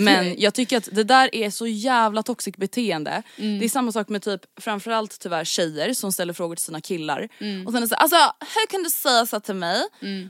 [0.03, 3.23] Men jag tycker att det där är så jävla toxic beteende.
[3.37, 3.59] Mm.
[3.59, 7.29] Det är samma sak med typ framförallt tyvärr tjejer som ställer frågor till sina killar.
[7.39, 7.67] Mm.
[7.67, 9.81] Och sen är det så alltså hur kan du säga så till mig?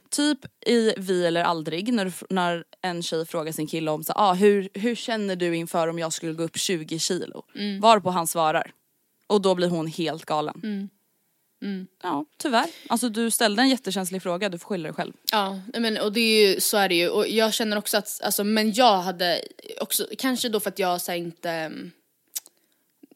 [0.10, 4.34] Typ i Vi eller aldrig när, när en tjej frågar sin kille om så, ah,
[4.34, 7.44] hur, hur känner du inför om jag skulle gå upp 20 kilo?
[7.56, 7.80] Mm.
[7.80, 8.72] Varpå han svarar.
[9.28, 10.90] Och då blir hon helt galen.
[11.62, 11.88] Mm.
[12.04, 12.70] Ja tyvärr.
[12.88, 15.14] Alltså du ställde en jättekänslig fråga, du får skylla dig själv.
[15.32, 17.10] Ja, men och det är ju, så är det ju.
[17.10, 19.42] Och jag känner också att, alltså, men jag hade
[19.82, 21.92] också, kanske då för att jag så här, inte, mm,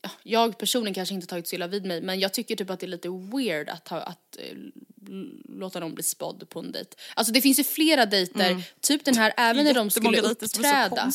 [0.02, 2.80] ja, jag personligen kanske inte tagit så illa vid mig, men jag tycker typ att
[2.80, 4.58] det är lite weird att, ha, att eh,
[5.50, 6.96] låta någon bli spådd på en dejt.
[7.14, 10.66] Alltså det finns ju flera dejter, typ den här, även när de skulle dejter som
[10.66, 11.12] är så uppträda.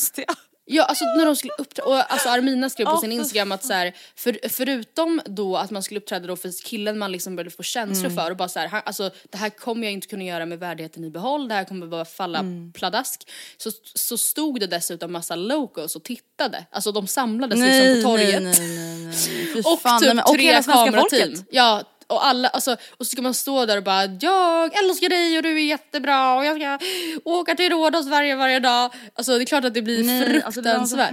[0.69, 3.73] Ja, alltså när de skulle uppträda, och alltså Armina skrev på sin Instagram att så
[3.73, 7.63] här, för, förutom då att man skulle uppträda då för killen man liksom började få
[7.63, 8.17] känslor Mm.
[8.23, 10.59] för och bara så här, han, alltså det här kommer jag inte kunna göra med
[10.59, 12.73] värdigheten i behåll, det här kommer bara falla Mm.
[12.73, 13.29] pladask.
[13.57, 18.17] Så, så stod det dessutom massa locals och tittade, alltså de samlades Nej, liksom på
[18.17, 18.43] torget.
[18.43, 19.15] nej, nej, nej, nej.
[19.53, 21.33] Fy Och fan, typ nej, men- och tre kamerateam.
[21.51, 25.37] Ja, och alla, alltså, och så ska man stå där och bara jag älskar dig
[25.37, 26.79] och du är jättebra och jag ska
[27.25, 28.93] åka till Rhodos varje, varje dag.
[29.15, 31.11] Alltså det är klart att det blir Nej, alltså, det fruktansvärt.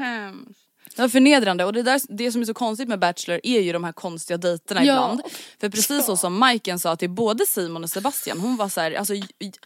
[0.96, 3.72] Det var förnedrande och det, där, det som är så konstigt med Bachelor är ju
[3.72, 4.92] de här konstiga dejterna Ja.
[4.94, 5.20] ibland.
[5.60, 8.92] För precis så som Majken sa till både Simon och Sebastian, hon var så här,
[8.92, 9.14] alltså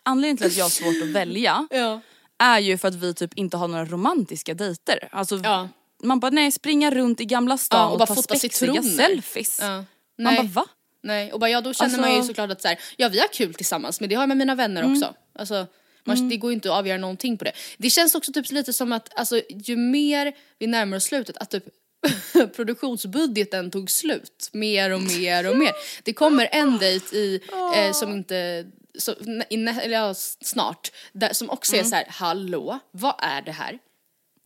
[0.02, 2.00] anledningen till att jag har svårt att välja Ja.
[2.38, 5.08] är ju för att vi typ inte har några romantiska dejter.
[5.12, 5.68] Alltså Ja.
[6.02, 8.50] man bara nej springa runt i Gamla stan Ja, och, och bara ta spexiga
[8.82, 8.82] citroner.
[8.96, 9.58] selfies.
[9.62, 9.84] Ja.
[10.22, 10.64] Man bara va?
[11.02, 13.18] Nej, och bara, ja, då känner man ju Alltså- såklart att så här, ja vi
[13.18, 14.92] har kul tillsammans men det har jag med mina vänner Mm.
[14.92, 15.14] också.
[15.38, 15.66] Alltså,
[16.04, 17.52] man, Det går ju inte att avgöra någonting på det.
[17.76, 21.50] Det känns också typ lite som att alltså, ju mer vi närmar oss slutet att
[21.50, 21.64] typ
[22.56, 25.72] produktionsbudgeten tog slut mer och mer och mer.
[26.02, 27.40] Det kommer en dejt i,
[27.76, 28.66] eh, som inte,
[28.98, 29.14] så,
[29.50, 33.52] i, nä- eller ja, snart, där, som också är så här, hallå, vad är det
[33.52, 33.78] här?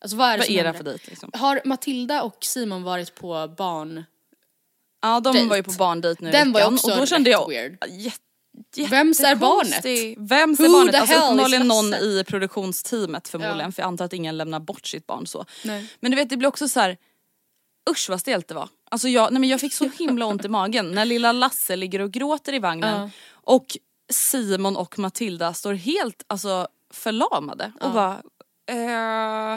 [0.00, 1.30] Alltså vad är det Vad är det för dejt liksom?
[1.34, 4.05] Har Matilda och Simon varit på barn...
[5.03, 5.48] Ja de Dejt.
[5.48, 7.48] var ju på barndejt nu i Den var ju veckan också och då kände jag
[7.48, 7.84] weird.
[7.90, 8.18] Jätte,
[8.90, 9.84] Vems är barnet?
[10.18, 10.92] Vems är Who barnet?
[10.94, 13.72] the Alltså uppenbarligen någon i produktionsteamet förmodligen Ja.
[13.72, 15.44] för jag antar att ingen lämnar bort sitt barn så.
[15.64, 15.88] Nej.
[16.00, 16.96] Men du vet det blir också så här.
[17.90, 18.68] usch vad stelt det var.
[18.90, 22.00] Alltså jag, nej men jag fick så himla ont i magen när lilla Lasse ligger
[22.00, 23.11] och gråter i vagnen Ja.
[23.32, 23.66] och
[24.12, 28.22] Simon och Matilda står helt alltså förlamade och bara
[28.70, 29.53] eh,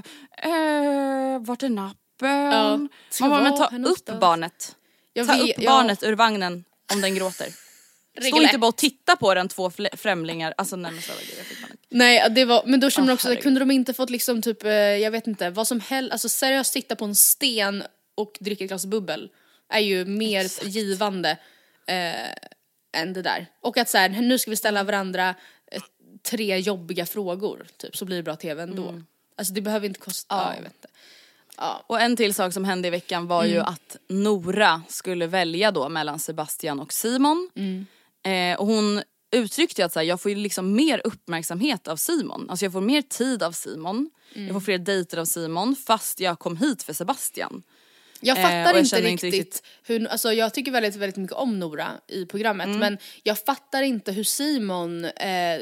[0.51, 2.89] eh, vart är nappen?
[3.09, 4.75] Ska Man bara, men ta upp barnet.
[5.17, 6.63] Jag Ta upp barnet ur vagnen
[6.93, 7.47] om den gråter.
[8.21, 10.53] Stå inte bara och titta på den två främlingar.
[10.57, 11.79] Alltså nej men snälla jag fick panik.
[11.89, 13.43] Nej det var, men då känner man också, herregud.
[13.43, 16.73] kunde de inte fått liksom typ, eh, jag vet inte, vad som helst, alltså seriöst
[16.73, 17.83] sitta på en sten
[18.15, 19.29] och dricka ett glas bubbel
[19.69, 21.37] är ju mer givande
[21.87, 23.47] eh, än det där.
[23.61, 25.35] Och att så här, nu ska vi ställa varandra
[25.71, 25.81] eh,
[26.23, 29.01] tre jobbiga frågor, typ, så blir det bra tv ändå.
[29.37, 30.53] Alltså det behöver inte kosta, ja.
[30.55, 30.87] jag vet inte.
[31.87, 35.89] Och en till sak som hände i veckan var ju att Nora skulle välja då
[35.89, 37.49] mellan Sebastian och Simon.
[38.25, 39.01] Eh, och hon
[39.31, 42.49] uttryckte ju att så här, jag får ju liksom mer uppmärksamhet av Simon.
[42.49, 44.09] Alltså jag får mer tid av Simon.
[44.33, 47.63] Jag får fler dejter av Simon fast jag kom hit för Sebastian.
[48.21, 51.17] Jag Eh, fattar och jag inte, riktigt inte riktigt- hur, alltså jag tycker väldigt, väldigt
[51.17, 55.59] mycket om Nora i programmet men jag fattar inte hur Simon eh,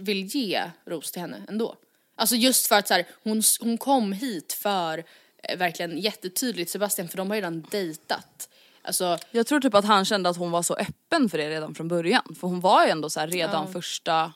[0.00, 1.76] vill ge ros till henne ändå.
[2.16, 5.04] Alltså just för att så här, hon, hon kom hit för
[5.42, 8.48] eh, verkligen jättetydligt Sebastian för de har redan dejtat.
[8.82, 11.74] Alltså, Jag tror typ att han kände att hon var så öppen för det redan
[11.74, 12.34] från början.
[12.40, 14.32] För hon var ju ändå så här redan första,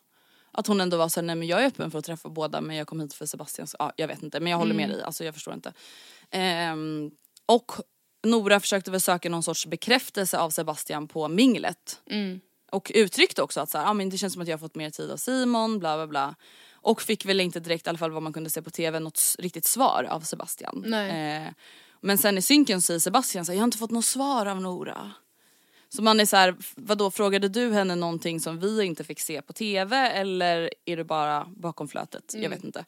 [0.52, 2.60] att hon ändå var så här, nej men jag är öppen för att träffa båda
[2.60, 3.66] men jag kom hit för Sebastian.
[3.66, 5.72] Så, ja, jag vet inte men jag håller med dig, alltså jag förstår inte.
[6.30, 7.10] Ehm,
[7.46, 7.72] och
[8.26, 12.00] Nora försökte väl söka någon sorts bekräftelse av Sebastian på minglet.
[12.70, 14.74] Och uttryckte också att så här, ah, men det känns som att jag har fått
[14.74, 16.34] mer tid av Simon, bla bla bla.
[16.88, 19.20] Och fick väl inte direkt, i alla fall vad man kunde se på tv, något
[19.38, 20.84] riktigt svar av Sebastian.
[21.10, 21.52] Eh,
[22.00, 24.60] men sen i synken säger Sebastian så här, jag har inte fått något svar av
[24.60, 25.12] Nora.
[25.88, 29.42] Så man är så här, vadå frågade du henne någonting som vi inte fick se
[29.42, 32.34] på tv eller är det bara bakom flötet?
[32.36, 32.84] Jag vet inte.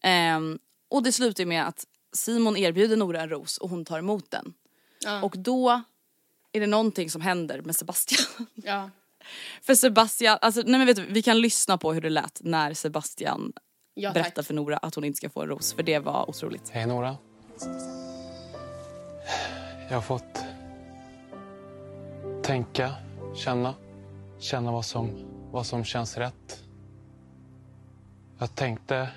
[0.00, 0.58] Ehm,
[0.88, 4.54] och det slutar med att Simon erbjuder Nora en ros och hon tar emot den.
[5.22, 5.82] Och då
[6.52, 8.46] är det någonting som händer med Sebastian.
[8.54, 8.90] ja.
[9.62, 12.74] För Sebastian, alltså nej men vet du, vi kan lyssna på hur det lät när
[12.74, 13.52] Sebastian
[13.94, 14.22] Ja, tack.
[14.22, 16.70] berättar för Nora att hon inte ska få en ros för det var otroligt.
[16.70, 17.16] Hej Nora.
[19.88, 20.44] Jag har fått
[22.42, 22.94] tänka,
[23.34, 23.74] känna,
[24.38, 25.10] känna vad som,
[25.52, 26.62] vad som känns rätt.
[28.38, 29.08] Jag tänkte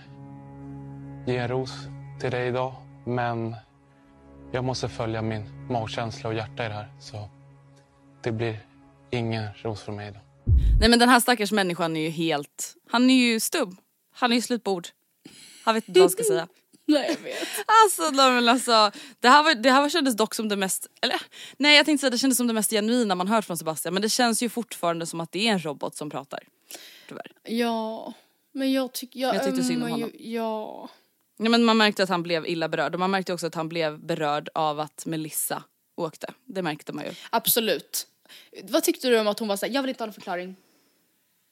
[1.27, 1.71] ge en ros
[2.19, 2.73] till dig idag,
[3.05, 3.55] men
[4.51, 6.91] jag måste följa min magkänsla och hjärta i det här.
[6.99, 7.29] Så
[8.23, 8.59] det blir
[9.11, 10.21] ingen ros från mig idag.
[10.79, 13.75] Nej men den här stackars människan är ju helt, han är ju stubb.
[14.13, 14.87] Han är ju slutbord.
[15.63, 16.47] Han vet inte vad han ska säga.
[16.85, 17.47] Nej jag vet.
[17.83, 20.87] Alltså, nej, men alltså det här, var, det här var, kändes dock som det mest,
[21.01, 21.21] eller
[21.57, 24.01] nej jag tänkte säga det kändes som det mest genuina man hört från Sebastian men
[24.01, 26.39] det känns ju fortfarande som att det är en robot som pratar.
[27.07, 27.31] Tyvärr.
[27.43, 28.13] Ja,
[28.53, 30.17] men jag tycker, jag, Jag tyckte synd om ömmar ju- honom.
[30.19, 30.89] Ja.
[31.37, 33.69] Ja, men man märkte att han blev illa berörd och man märkte också att han
[33.69, 35.63] blev berörd av att Melissa
[35.95, 36.33] åkte.
[36.45, 37.11] Det märkte man ju.
[37.29, 38.07] Absolut.
[38.63, 40.55] Vad tyckte du om att hon var såhär, jag vill inte ha någon förklaring?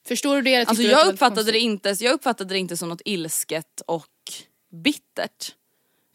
[0.08, 0.54] Förstår du det?
[0.54, 4.06] eller Alltså jag var uppfattade, det inte, jag uppfattade det inte som något ilsket och
[4.72, 5.54] bittert.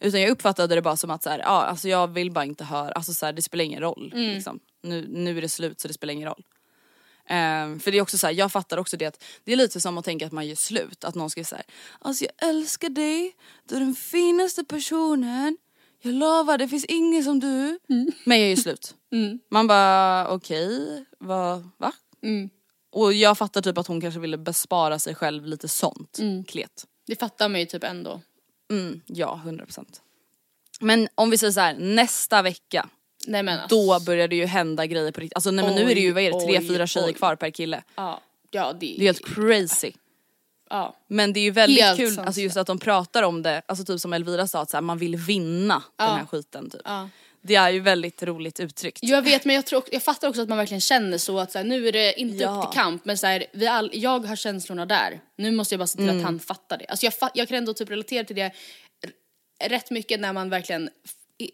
[0.00, 2.64] Utan jag uppfattade det bara som att så här, ja, alltså jag vill bara inte
[2.64, 4.12] höra, alltså så här, det spelar ingen roll.
[4.14, 4.34] Mm.
[4.34, 4.60] Liksom.
[4.82, 6.44] Nu, nu är det slut så det spelar ingen roll.
[7.26, 9.80] Ehm, för det är också så här, jag fattar också det att det är lite
[9.80, 11.04] som att tänka att man gör slut.
[11.04, 11.62] Att någon ska säga
[11.98, 13.36] alltså jag älskar dig,
[13.68, 15.56] du är den finaste personen.
[16.02, 17.78] Jag lovar det finns ingen som du.
[18.24, 18.94] Men jag gör slut.
[19.50, 21.92] Man bara okej, vad, va?
[22.92, 26.86] Och jag fattar typ att hon kanske ville bespara sig själv lite sånt klet.
[27.06, 28.20] Det fattar man ju typ ändå.
[28.70, 30.02] Mm, ja, 100 procent.
[30.80, 32.88] Men om vi säger så här, nästa vecka.
[33.26, 33.76] Nej men alltså.
[33.76, 35.36] Då börjar det ju hända grejer på riktigt.
[35.36, 37.14] Alltså nej, men nu är det ju, vad är det, tre, Oj, fyra tjejer oj.
[37.14, 37.82] kvar per kille.
[37.94, 39.92] Ja, ja det, Det är helt crazy.
[40.72, 40.96] Ja.
[41.08, 43.84] Men det är ju väldigt Helt kul, alltså just att de pratar om det, alltså
[43.84, 46.80] typ som Elvira sa att så här, man vill vinna den här skiten typ.
[46.84, 47.08] Ja.
[47.44, 48.98] Det är ju väldigt roligt uttryckt.
[49.02, 51.58] Jag vet men jag, tror, jag fattar också att man verkligen känner så att så
[51.58, 52.50] här, nu är det inte Ja.
[52.64, 55.20] upp till kamp men så här, vi all, jag har känslorna där.
[55.36, 56.18] Nu måste jag bara se till Mm.
[56.18, 56.86] att han fattar det.
[56.86, 58.52] Alltså jag, jag kan ändå typ relatera till det
[59.64, 60.90] rätt mycket när man verkligen,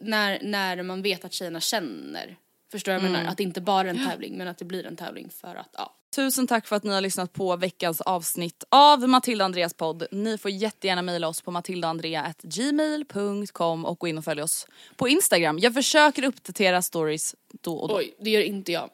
[0.01, 2.37] när, när man vet att tjejerna känner.
[2.73, 3.21] Förstår du vad jag Mm.
[3.21, 3.31] menar?
[3.31, 5.71] Att det inte bara är en tävling men att det blir en tävling för att
[5.73, 5.95] ja.
[6.17, 10.07] Tusen tack för att ni har lyssnat på veckans avsnitt av Matilda Andreas podd.
[10.11, 15.59] Ni får jättegärna mejla oss på matildaandrea.gmail.com och gå in och följ oss på Instagram.
[15.59, 17.97] Jag försöker uppdatera stories då och då.
[17.97, 18.91] Oj, det gör inte jag.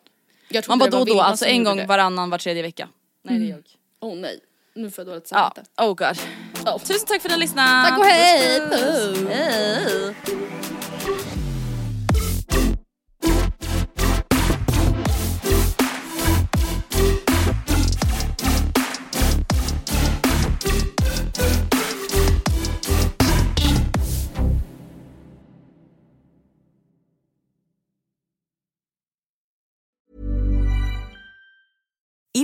[0.48, 1.86] jag Man bara då och då, alltså en gång det.
[1.86, 2.88] varannan, var tredje vecka.
[3.22, 3.62] Nej det är jag.
[4.00, 4.40] Åh nej,
[4.74, 5.70] nu får jag dåligt Ja, samvete.
[5.82, 6.18] oh god.
[6.64, 6.78] Ja.
[6.78, 7.88] Tusen tack för att ni har lyssnat.
[7.88, 8.60] Tack och hej!
[8.60, 9.28] Puss, puss.
[9.28, 10.14] Hej.